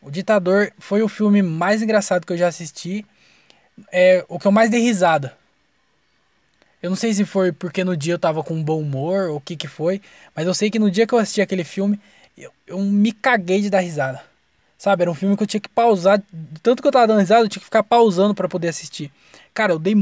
[0.03, 3.07] O Ditador foi o filme mais engraçado que eu já assisti.
[3.90, 5.38] É o que eu mais dei risada.
[6.82, 9.36] Eu não sei se foi porque no dia eu tava com um bom humor ou
[9.36, 10.03] o que que foi,
[10.34, 12.00] mas eu sei que no dia que eu assisti aquele filme,
[12.36, 14.20] eu, eu me caguei de dar risada.
[14.76, 16.20] Sabe, era um filme que eu tinha que pausar,
[16.61, 19.12] tanto que eu tava dando risada, eu tinha que ficar pausando para poder assistir.
[19.55, 19.94] Cara, eu dei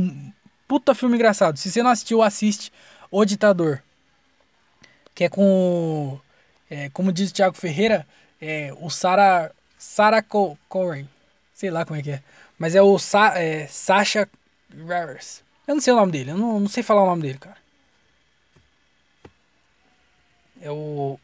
[0.66, 1.58] puta filme engraçado.
[1.58, 2.72] Se você não assistiu, assiste
[3.10, 3.82] O Ditador.
[5.14, 6.18] Que é com
[6.70, 8.06] é, como diz o Thiago Ferreira,
[8.40, 8.88] é, o
[9.80, 11.08] Sarah Cohen.
[11.54, 12.22] Sei lá como é que é.
[12.58, 14.28] Mas é o Sa é, Sasha
[14.70, 15.42] Rivers.
[15.66, 16.32] Eu não sei o nome dele.
[16.32, 17.56] Eu não, não sei falar o nome dele, cara.
[20.60, 21.18] É o.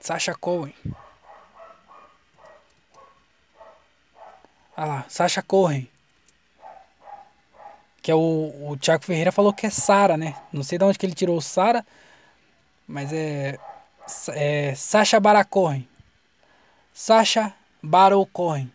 [0.00, 0.74] Sasha Cohen.
[4.74, 5.90] Ah lá, Sasha Cohen.
[8.00, 10.34] Que é o, o Thiago Ferreira falou que é Sara, né?
[10.50, 11.86] Não sei de onde que ele tirou Sara.
[12.88, 13.58] Mas é.
[14.28, 15.86] É Sasha Baracohen.
[17.00, 18.70] Sasha Baron Cohen.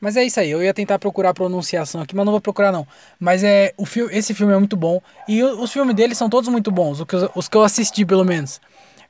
[0.00, 2.72] Mas é isso aí, eu ia tentar procurar a pronunciação aqui, mas não vou procurar
[2.72, 2.84] não.
[3.20, 6.48] Mas é o filme, esse filme é muito bom e os filmes dele são todos
[6.48, 8.60] muito bons, os que eu, os que eu assisti pelo menos.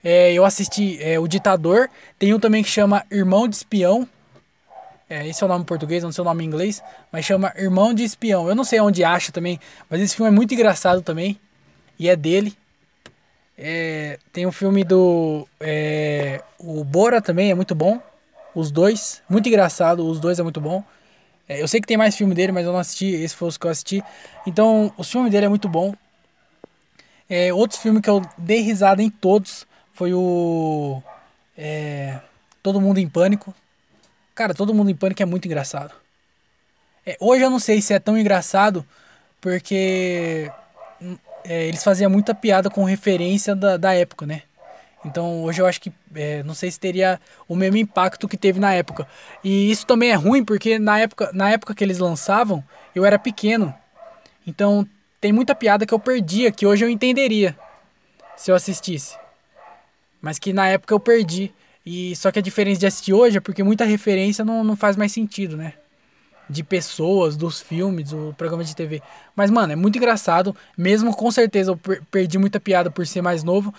[0.05, 4.07] É, eu assisti é, O Ditador, tem um também que chama Irmão de Espião.
[5.09, 7.51] É, esse é o nome em português, não sei o nome em inglês, mas chama
[7.57, 8.47] Irmão de Espião.
[8.51, 9.59] Eu não sei onde acha também,
[9.89, 11.41] mas esse filme é muito engraçado também
[11.99, 12.55] e é dele.
[13.57, 15.47] É, tem um filme do.
[15.61, 18.01] É, o Bora também é muito bom.
[18.55, 19.23] Os dois.
[19.29, 20.07] Muito engraçado.
[20.07, 20.85] Os dois é muito bom.
[21.49, 23.07] É, eu sei que tem mais filme dele, mas eu não assisti.
[23.07, 24.03] Esse foi os que eu assisti.
[24.47, 25.95] Então, o filme dele é muito bom.
[27.29, 31.03] É, outros filmes que eu dei risada em todos foi o.
[31.57, 32.21] É,
[32.63, 33.55] Todo Mundo em Pânico.
[34.35, 35.95] Cara, Todo Mundo em Pânico é muito engraçado.
[37.05, 38.87] É, hoje eu não sei se é tão engraçado
[39.41, 40.51] porque
[41.45, 44.43] é, eles faziam muita piada com referência da, da época, né?
[45.05, 48.61] Então hoje eu acho que é, não sei se teria o mesmo impacto que teve
[48.61, 49.07] na época.
[49.43, 52.63] E isso também é ruim porque na época, na época que eles lançavam,
[52.95, 53.75] eu era pequeno.
[54.47, 54.87] Então
[55.21, 57.57] tem muita piada que eu perdia, que hoje eu entenderia
[58.37, 59.17] se eu assistisse.
[60.21, 61.53] Mas que na época eu perdi.
[61.85, 64.97] E só que a diferença de assistir hoje é porque muita referência não, não faz
[64.97, 65.75] mais sentido, né?
[66.53, 69.03] De pessoas, dos filmes, do programa de TV.
[69.35, 70.55] Mas, mano, é muito engraçado.
[70.77, 71.81] Mesmo com certeza eu
[72.11, 73.75] perdi muita piada por ser mais novo,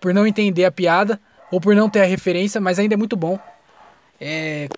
[0.00, 3.16] por não entender a piada, ou por não ter a referência, mas ainda é muito
[3.16, 3.38] bom.
[4.20, 4.68] É,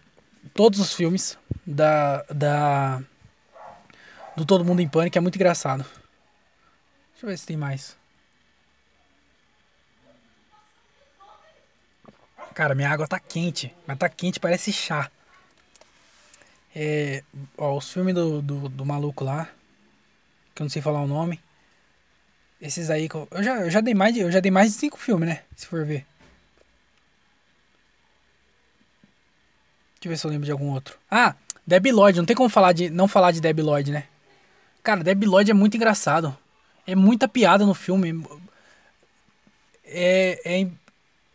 [0.53, 3.01] todos os filmes da, da
[4.37, 5.85] do Todo Mundo em Pânico é muito engraçado.
[7.13, 7.97] Deixa eu ver se tem mais.
[12.55, 13.73] Cara, minha água tá quente.
[13.87, 15.11] Mas tá quente, parece chá.
[16.75, 17.23] É,
[17.57, 19.49] ó, os filmes do, do, do maluco lá.
[20.55, 21.41] Que eu não sei falar o nome.
[22.61, 24.73] Esses aí que eu, eu, já, eu já dei mais de, eu já dei mais
[24.73, 25.43] de cinco filmes, né?
[25.55, 26.05] Se for ver.
[29.95, 30.99] Deixa eu ver se eu lembro de algum outro.
[31.11, 31.35] Ah,
[31.67, 32.19] Debbie Lloyd.
[32.19, 34.05] Não tem como falar de, não falar de Debbie Lloyd, né?
[34.83, 36.37] Cara, Debbie Lloyd é muito engraçado.
[36.87, 38.25] É muita piada no filme.
[39.85, 40.69] É, é,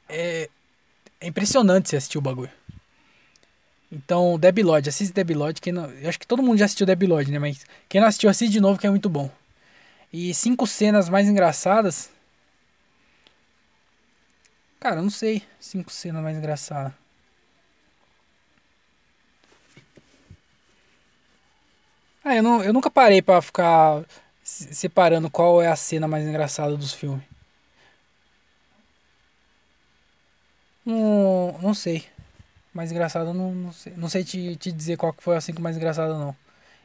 [0.10, 0.50] é,
[1.22, 2.52] é impressionante você assistir o bagulho.
[3.94, 5.62] Então, Debbie Lloyd, assiste Debbie Lloyd.
[5.62, 7.38] Quem não, eu acho que todo mundo já assistiu Debbie Lloyd, né?
[7.38, 9.30] Mas quem não assistiu, assiste de novo, que é muito bom.
[10.12, 12.10] E cinco cenas mais engraçadas.
[14.80, 15.44] Cara, eu não sei.
[15.60, 16.94] Cinco cenas mais engraçadas.
[22.24, 24.04] Ah, eu, não, eu nunca parei pra ficar
[24.44, 27.24] separando qual é a cena mais engraçada dos filmes.
[30.86, 32.06] Não, não sei.
[32.74, 35.62] Mais engraçado, não, não sei, não sei te, te dizer qual que foi a cinco
[35.62, 36.36] mais engraçada, não.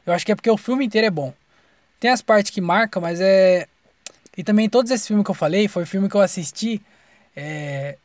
[0.05, 1.33] Eu acho que é porque o filme inteiro é bom.
[1.99, 3.67] Tem as partes que marcam, mas é.
[4.37, 6.81] E também todos esses filmes que eu falei foi filme que eu assisti
[7.35, 7.97] é...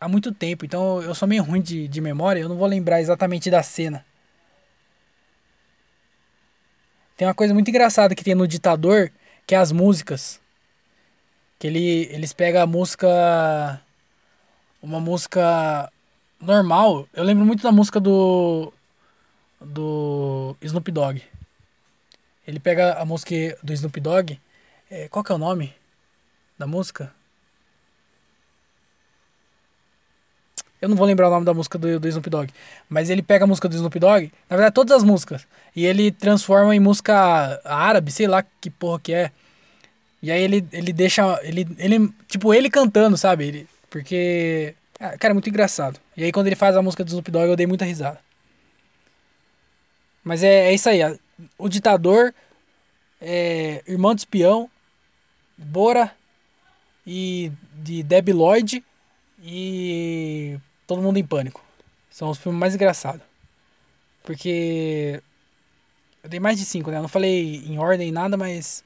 [0.00, 0.64] há muito tempo.
[0.64, 4.04] Então eu sou meio ruim de, de memória, eu não vou lembrar exatamente da cena.
[7.16, 9.10] Tem uma coisa muito engraçada que tem no Ditador,
[9.46, 10.40] que é as músicas.
[11.58, 13.80] Que ele, eles pegam a música.
[14.82, 15.90] Uma música
[16.44, 17.08] normal.
[17.12, 18.72] Eu lembro muito da música do.
[19.60, 21.22] Do Snoop Dogg.
[22.46, 24.38] Ele pega a música do Snoop Dogg.
[24.90, 25.74] É, qual que é o nome
[26.58, 27.12] da música?
[30.80, 32.52] Eu não vou lembrar o nome da música do, do Snoop Dogg.
[32.90, 36.12] Mas ele pega a música do Snoop Dogg, na verdade todas as músicas, e ele
[36.12, 39.32] transforma em música árabe, sei lá que porra que é.
[40.22, 41.38] E aí ele, ele deixa.
[41.42, 42.10] Ele, ele.
[42.28, 43.46] Tipo, ele cantando, sabe?
[43.46, 44.74] Ele, porque.
[44.98, 46.00] Ah, cara, é muito engraçado.
[46.16, 48.20] E aí quando ele faz a música do Snoop Dogg, eu dei muita risada.
[50.22, 51.00] Mas é, é isso aí.
[51.58, 52.34] O ditador,
[53.20, 54.70] é, irmão de espião,
[55.56, 56.14] Bora
[57.06, 58.84] e de Debbie Lloyd
[59.42, 61.62] e Todo Mundo em Pânico.
[62.10, 63.22] São os filmes mais engraçados.
[64.22, 65.22] Porque.
[66.22, 66.96] Eu dei mais de cinco, né?
[66.96, 68.82] Eu não falei em ordem nada, mas.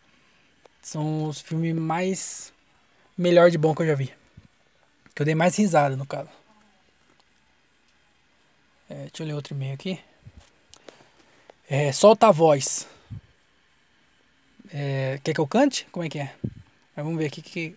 [0.82, 2.52] São os filmes mais.
[3.16, 4.12] Melhor de bom que eu já vi.
[5.18, 6.30] Que eu dei mais risada, no caso.
[8.88, 9.98] É, deixa eu ler outro e-mail aqui.
[11.68, 12.86] É, solta a voz.
[14.72, 15.88] É, quer que eu cante?
[15.90, 16.32] Como é que é?
[16.94, 17.76] Vamos ver aqui que.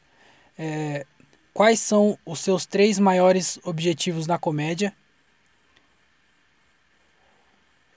[0.56, 1.04] É,
[1.52, 4.94] Quais são os seus três maiores objetivos na comédia?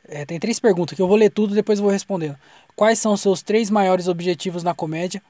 [0.09, 2.39] É, tem três perguntas que eu vou ler tudo depois vou respondendo.
[2.75, 5.23] Quais são os seus três maiores objetivos na comédia?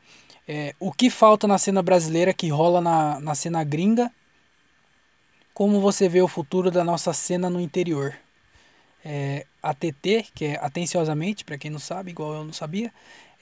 [0.47, 4.11] É, o que falta na cena brasileira que rola na, na cena gringa?
[5.55, 8.15] Como você vê o futuro da nossa cena no interior?
[9.05, 12.93] É, ATT, que é atenciosamente, para quem não sabe, igual eu não sabia,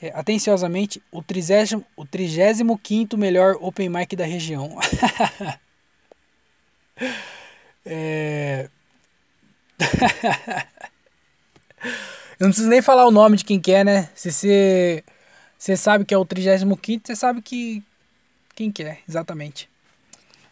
[0.00, 4.76] é, atenciosamente, o, trigésimo, o 35 melhor open mic da região.
[7.86, 8.68] é...
[12.38, 14.10] Eu não preciso nem falar o nome de quem quer, é, né?
[14.16, 15.04] Se você,
[15.62, 17.84] você sabe que é o 35, você sabe que
[18.52, 19.70] quem quer, é, exatamente.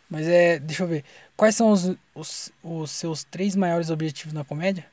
[0.09, 1.05] Mas é, deixa eu ver.
[1.37, 4.87] Quais são os, os, os seus três maiores objetivos na comédia?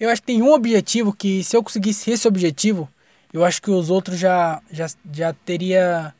[0.00, 2.90] Eu acho que tem um objetivo que, se eu conseguisse esse objetivo,
[3.32, 6.12] eu acho que os outros já, já, já teria.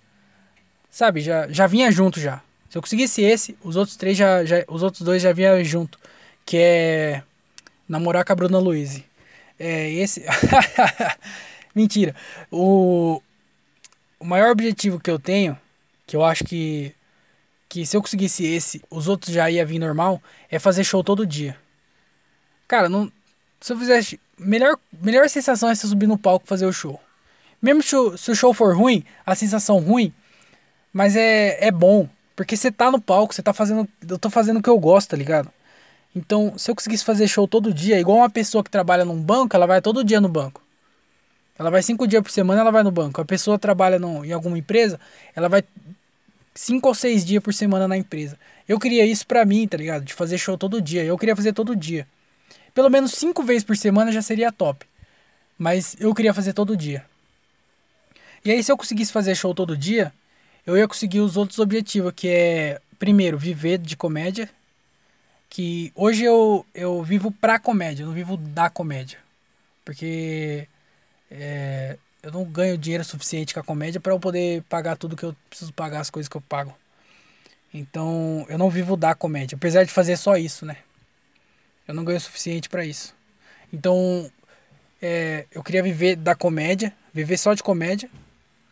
[0.89, 2.41] Sabe, já, já vinha junto já.
[2.69, 4.65] Se eu conseguisse esse, os outros três já, já.
[4.69, 5.99] Os outros dois já vinham junto.
[6.47, 7.23] Que é.
[7.89, 9.03] Namorar com a Bruna Luiz.
[9.59, 10.25] É esse.
[11.75, 12.15] Mentira.
[12.49, 13.21] O,
[14.21, 15.59] o maior objetivo que eu tenho,
[16.07, 16.95] que eu acho que.
[17.69, 21.27] Que se eu conseguisse esse, os outros já ia vir normal, é fazer show todo
[21.27, 21.57] dia.
[22.69, 23.11] Cara, não.
[23.61, 27.01] Se eu fizesse melhor, melhor sensação é você subir no palco fazer o show.
[27.63, 30.13] Mesmo se o show for ruim, a sensação ruim,
[30.93, 32.09] mas é, é bom.
[32.35, 33.89] Porque você tá no palco, você tá fazendo.
[34.09, 35.51] Eu tô fazendo o que eu gosto, tá ligado?
[36.15, 39.55] Então, se eu conseguisse fazer show todo dia, igual uma pessoa que trabalha num banco,
[39.55, 40.61] ela vai todo dia no banco.
[41.61, 43.21] Ela vai cinco dias por semana, ela vai no banco.
[43.21, 44.99] A pessoa trabalha no, em alguma empresa,
[45.37, 45.63] ela vai
[46.55, 48.39] cinco ou seis dias por semana na empresa.
[48.67, 50.03] Eu queria isso pra mim, tá ligado?
[50.03, 51.05] De fazer show todo dia.
[51.05, 52.09] Eu queria fazer todo dia.
[52.75, 54.87] Pelo menos cinco vezes por semana já seria top.
[55.59, 57.05] Mas eu queria fazer todo dia.
[58.43, 60.13] E aí, se eu conseguisse fazer show todo dia,
[60.67, 64.49] eu ia conseguir os outros objetivos, que é, primeiro, viver de comédia.
[65.49, 69.19] que hoje eu, eu vivo pra comédia, eu não vivo da comédia.
[69.85, 70.69] Porque
[71.31, 75.25] é, eu não ganho dinheiro suficiente com a comédia para eu poder pagar tudo que
[75.25, 76.75] eu preciso pagar, as coisas que eu pago.
[77.73, 80.77] Então, eu não vivo da comédia, apesar de fazer só isso, né?
[81.87, 83.15] Eu não ganho o suficiente para isso.
[83.73, 84.31] Então,
[85.01, 88.11] é, eu queria viver da comédia, viver só de comédia,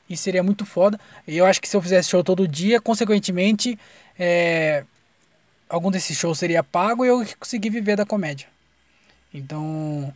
[0.08, 0.98] e seria muito foda.
[1.26, 3.78] E eu acho que se eu fizesse show todo dia, consequentemente,
[4.18, 4.84] é,
[5.68, 8.48] algum desses shows seria pago e eu conseguir viver da comédia.
[9.32, 10.12] Então,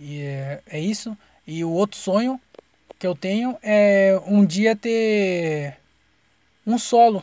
[0.00, 1.16] é, é isso.
[1.46, 2.40] E o outro sonho
[2.98, 5.76] que eu tenho é um dia ter
[6.66, 7.22] um solo.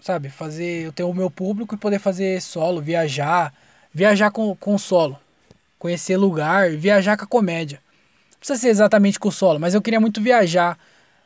[0.00, 0.28] Sabe?
[0.28, 0.86] Fazer.
[0.86, 3.54] Eu ter o meu público e poder fazer solo, viajar.
[3.94, 5.18] Viajar com, com solo.
[5.78, 7.80] Conhecer lugar, viajar com a comédia.
[8.32, 10.78] Não precisa ser exatamente com o solo, mas eu queria muito viajar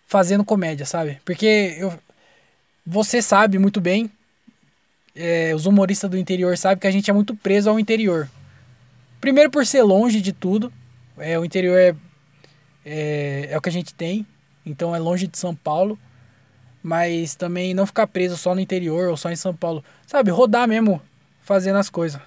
[0.07, 1.21] fazendo comédia, sabe?
[1.25, 1.99] Porque eu,
[2.85, 4.11] você sabe muito bem,
[5.15, 8.29] é, os humoristas do interior sabem que a gente é muito preso ao interior.
[9.23, 10.73] Primeiro por ser longe de tudo,
[11.17, 11.95] é, o interior é,
[12.85, 14.27] é, é o que a gente tem,
[14.67, 15.97] então é longe de São Paulo.
[16.83, 19.85] Mas também não ficar preso só no interior ou só em São Paulo.
[20.09, 21.01] Sabe, rodar mesmo,
[21.41, 22.21] fazendo as coisas.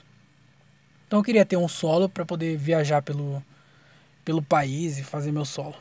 [1.05, 3.43] Então eu queria ter um solo para poder viajar pelo,
[4.23, 5.75] pelo país e fazer meu solo.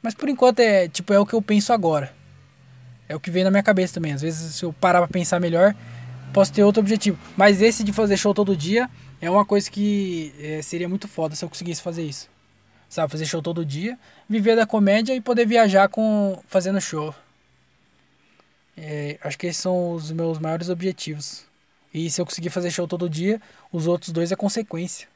[0.00, 2.14] Mas por enquanto é tipo é o que eu penso agora.
[3.08, 4.12] É o que vem na minha cabeça também.
[4.12, 5.74] Às vezes se eu parar para pensar melhor,
[6.32, 7.18] posso ter outro objetivo.
[7.36, 8.88] Mas esse de fazer show todo dia
[9.20, 12.28] é uma coisa que é, seria muito foda se eu conseguisse fazer isso.
[12.88, 13.98] Sabe, fazer show todo dia,
[14.28, 17.14] viver da comédia e poder viajar com fazendo show.
[18.76, 21.44] É, acho que esses são os meus maiores objetivos.
[21.92, 23.40] E se eu conseguir fazer show todo dia,
[23.72, 25.08] os outros dois é consequência.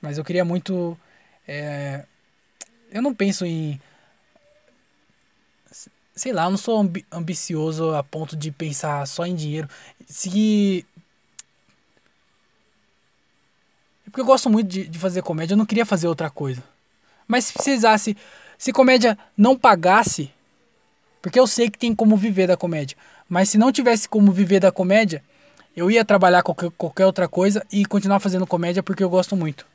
[0.00, 0.96] Mas eu queria muito.
[1.46, 2.04] É,
[2.90, 3.80] eu não penso em.
[6.14, 9.68] Sei lá, eu não sou ambi ambicioso a ponto de pensar só em dinheiro.
[10.06, 10.86] Se
[13.97, 16.62] É porque eu gosto muito de, de fazer comédia, eu não queria fazer outra coisa.
[17.26, 18.16] Mas se precisasse,
[18.56, 20.30] se comédia não pagasse,
[21.20, 22.96] porque eu sei que tem como viver da comédia,
[23.28, 25.22] mas se não tivesse como viver da comédia,
[25.76, 29.66] eu ia trabalhar qualquer, qualquer outra coisa e continuar fazendo comédia porque eu gosto muito.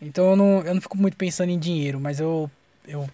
[0.00, 2.50] Então eu não, eu não fico muito pensando em dinheiro, mas eu,
[2.86, 3.08] eu,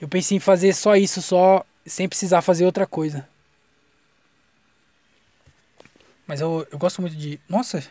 [0.00, 3.26] eu pensei em fazer só isso, só sem precisar fazer outra coisa.
[6.26, 7.40] Mas eu, eu gosto muito de.
[7.48, 7.82] Nossa,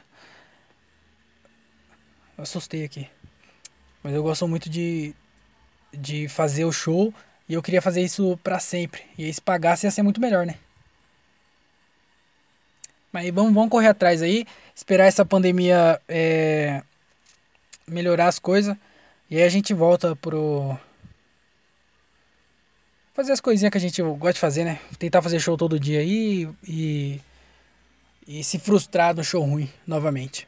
[2.37, 3.07] eu assustei aqui.
[4.03, 5.13] Mas eu gosto muito de,
[5.93, 7.13] de fazer o show
[7.47, 9.03] e eu queria fazer isso para sempre.
[9.17, 10.55] E aí se pagasse ia ser muito melhor, né?
[13.11, 16.83] Mas vamos, vamos correr atrás aí, esperar essa pandemia é,
[17.87, 18.75] melhorar as coisas.
[19.29, 20.77] E aí a gente volta pro.
[23.13, 24.79] Fazer as coisinhas que a gente gosta de fazer, né?
[24.99, 27.21] Tentar fazer show todo dia aí e.
[28.27, 30.47] E se frustrar no show ruim novamente.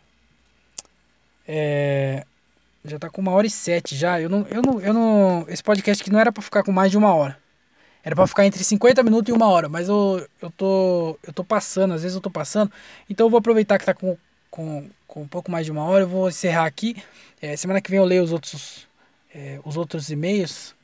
[1.47, 2.25] É,
[2.83, 4.19] já tá com uma hora e sete já.
[4.19, 5.45] Eu não, eu não, eu não.
[5.47, 7.37] Esse podcast aqui não era para ficar com mais de uma hora.
[8.03, 9.67] Era para ficar entre 50 minutos e uma hora.
[9.67, 11.17] Mas eu, eu tô.
[11.23, 12.71] Eu tô passando, às vezes eu tô passando.
[13.09, 14.17] Então eu vou aproveitar que tá com,
[14.49, 16.03] com, com um pouco mais de uma hora.
[16.03, 16.95] Eu vou encerrar aqui.
[17.41, 18.87] É, semana que vem eu leio os outros.
[19.33, 20.75] É, os outros e-mails.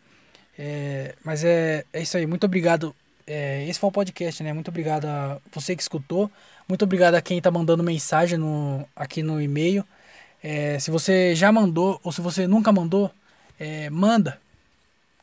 [0.57, 2.26] É, mas é, é isso aí.
[2.26, 2.95] Muito obrigado.
[3.26, 4.52] É, esse foi o podcast, né?
[4.53, 6.30] Muito obrigado a você que escutou.
[6.68, 9.85] Muito obrigado a quem tá mandando mensagem no, aqui no e-mail.
[10.44, 13.10] É, se você já mandou ou se você nunca mandou,
[13.57, 14.40] é, manda.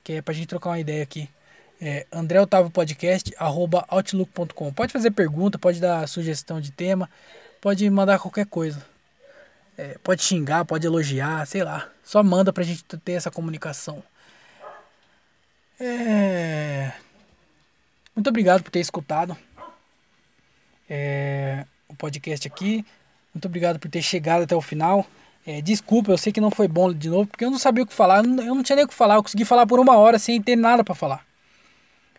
[0.03, 1.29] Que é pra gente trocar uma ideia aqui.
[1.81, 4.73] É, André Otávio Podcast, arroba outlook.com.
[4.73, 7.09] Pode fazer pergunta, pode dar sugestão de tema,
[7.61, 8.85] pode mandar qualquer coisa.
[9.77, 11.89] É, pode xingar, pode elogiar, sei lá.
[12.03, 14.03] Só manda pra gente ter essa comunicação.
[15.79, 16.93] É...
[18.15, 19.37] Muito obrigado por ter escutado
[20.91, 22.85] é, o podcast aqui.
[23.35, 25.07] Muito obrigado por ter chegado até o final.
[25.47, 27.87] É, desculpa, eu sei que não foi bom de novo, porque eu não sabia o
[27.87, 28.19] que falar.
[28.19, 29.15] Eu não, eu não tinha nem o que falar.
[29.15, 31.25] Eu consegui falar por uma hora sem ter nada para falar.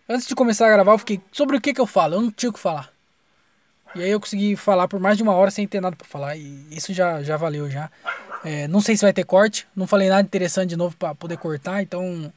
[0.09, 2.15] Antes de começar a gravar, eu fiquei sobre o que, que eu falo.
[2.15, 2.91] Eu não tinha o que falar.
[3.93, 6.35] E aí eu consegui falar por mais de uma hora sem ter nada para falar.
[6.35, 7.91] E isso já, já valeu já.
[8.43, 9.67] É, não sei se vai ter corte.
[9.75, 11.81] Não falei nada interessante de novo para poder cortar.
[11.81, 12.31] Então.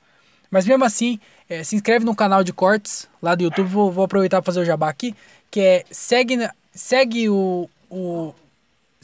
[0.50, 1.18] Mas mesmo assim,
[1.48, 3.68] é, se inscreve no canal de cortes lá do YouTube.
[3.68, 5.14] Vou, vou aproveitar para fazer o jabá aqui.
[5.50, 8.34] Que é segue, segue o, o,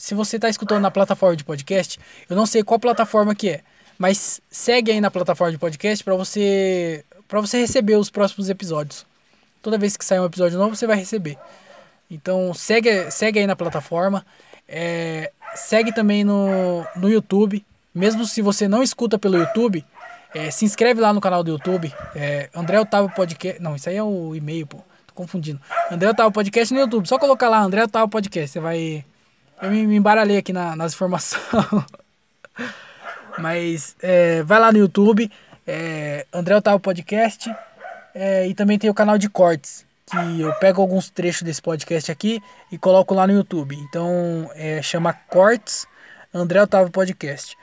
[0.01, 3.60] se você está escutando na plataforma de podcast, eu não sei qual plataforma que é,
[3.98, 9.05] mas segue aí na plataforma de podcast para você para você receber os próximos episódios.
[9.60, 11.36] Toda vez que sair um episódio novo, você vai receber.
[12.10, 14.24] Então segue, segue aí na plataforma.
[14.66, 17.62] É, segue também no, no YouTube.
[17.94, 19.85] Mesmo se você não escuta pelo YouTube,
[20.35, 21.93] é, se inscreve lá no canal do YouTube.
[22.16, 23.60] É, André Otávio Podcast.
[23.60, 24.78] Não, isso aí é o e-mail, pô.
[25.14, 25.60] confundindo.
[25.90, 27.06] André Otávio Podcast no YouTube.
[27.06, 28.51] Só colocar lá André Otávio Podcast.
[28.51, 29.05] Você vai.
[29.62, 31.43] Eu me, me embaralhei aqui na, nas informações.
[33.39, 35.31] Mas é, vai lá no YouTube,
[35.66, 37.55] é, André Otávio Podcast.
[38.15, 39.87] É, e também tem o canal de cortes.
[40.07, 42.43] Que eu pego alguns trechos desse podcast aqui
[42.73, 43.77] e coloco lá no YouTube.
[43.77, 45.87] Então é, chama Cortes
[46.32, 47.57] André Otávio Podcast.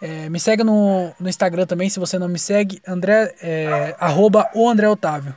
[0.00, 4.48] É, me segue no, no Instagram também, se você não me segue, André, é, arroba
[4.54, 5.34] o André Otávio.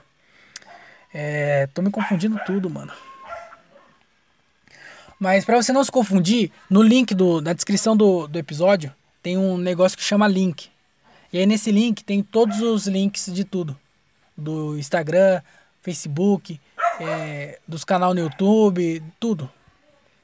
[1.14, 2.92] É, tô me confundindo tudo, mano.
[5.22, 8.91] Mas para você não se confundir, no link do, da descrição do, do episódio
[9.22, 10.68] tem um negócio que chama link.
[11.31, 13.77] E aí nesse link tem todos os links de tudo.
[14.35, 15.43] Do Instagram,
[15.84, 16.60] Facebook,
[16.99, 19.48] é, dos canal no YouTube, tudo.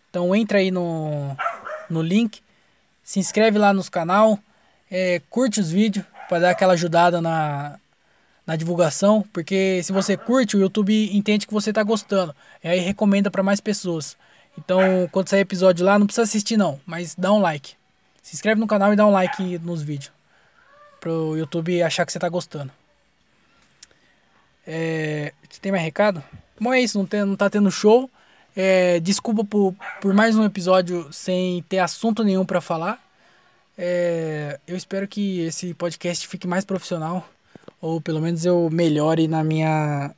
[0.10, 1.38] Então entra aí no,
[1.88, 2.42] no link,
[3.04, 4.40] se inscreve lá nos canal,
[4.90, 7.78] é, curte os vídeos para dar aquela ajudada na,
[8.48, 12.36] na divulgação, porque se você curte, o YouTube entende que você está gostando.
[12.64, 14.18] E aí recomenda para mais pessoas.
[14.58, 17.76] Então, quando sair episódio lá, não precisa assistir não, mas dá um like.
[18.22, 20.12] Se inscreve no canal e dá um like nos vídeos.
[21.00, 22.72] Pro YouTube achar que você tá gostando.
[24.66, 25.32] É,
[25.62, 26.22] tem mais recado?
[26.60, 28.10] Bom, é isso, não, tem, não tá tendo show.
[28.56, 33.00] É, desculpa por, por mais um episódio sem ter assunto nenhum para falar.
[33.78, 37.30] É, eu espero que esse podcast fique mais profissional.
[37.80, 40.12] Ou pelo menos eu melhore na minha.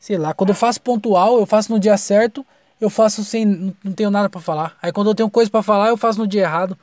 [0.00, 2.44] Sei lá, quando eu faço pontual, eu faço no dia certo
[2.80, 3.74] eu faço sem.
[3.82, 4.76] Não tenho nada para falar.
[4.82, 6.78] Aí quando eu tenho coisa para falar, eu faço no dia errado.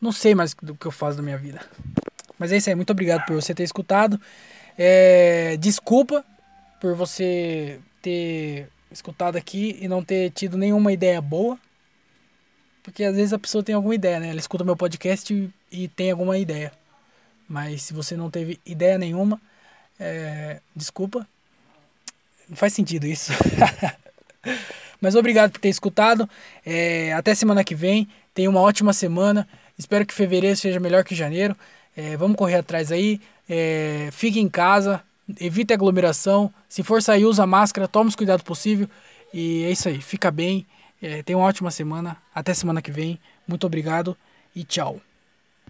[0.00, 1.60] Não sei mais do que eu faço da minha vida.
[2.38, 2.74] Mas é isso aí.
[2.74, 4.20] Muito obrigado por você ter escutado.
[4.76, 6.24] É, desculpa
[6.80, 11.58] por você ter escutado aqui e não ter tido nenhuma ideia boa.
[12.82, 14.28] Porque às vezes a pessoa tem alguma ideia, né?
[14.28, 16.70] Ela escuta meu podcast e, e tem alguma ideia.
[17.48, 19.40] Mas se você não teve ideia nenhuma,
[19.98, 21.26] é, desculpa.
[22.48, 23.32] Não faz sentido isso.
[25.04, 26.26] Mas obrigado por ter escutado.
[26.64, 28.08] É, até semana que vem.
[28.32, 29.46] Tenha uma ótima semana.
[29.78, 31.54] Espero que fevereiro seja melhor que janeiro.
[31.94, 33.20] É, vamos correr atrás aí.
[33.46, 35.02] É, fique em casa.
[35.38, 36.52] Evite aglomeração.
[36.70, 37.86] Se for sair, usa máscara.
[37.86, 38.88] Tome os cuidados possível.
[39.32, 40.00] E é isso aí.
[40.00, 40.66] Fica bem.
[41.02, 42.16] É, tenha uma ótima semana.
[42.34, 43.20] Até semana que vem.
[43.46, 44.16] Muito obrigado
[44.56, 45.00] e tchau.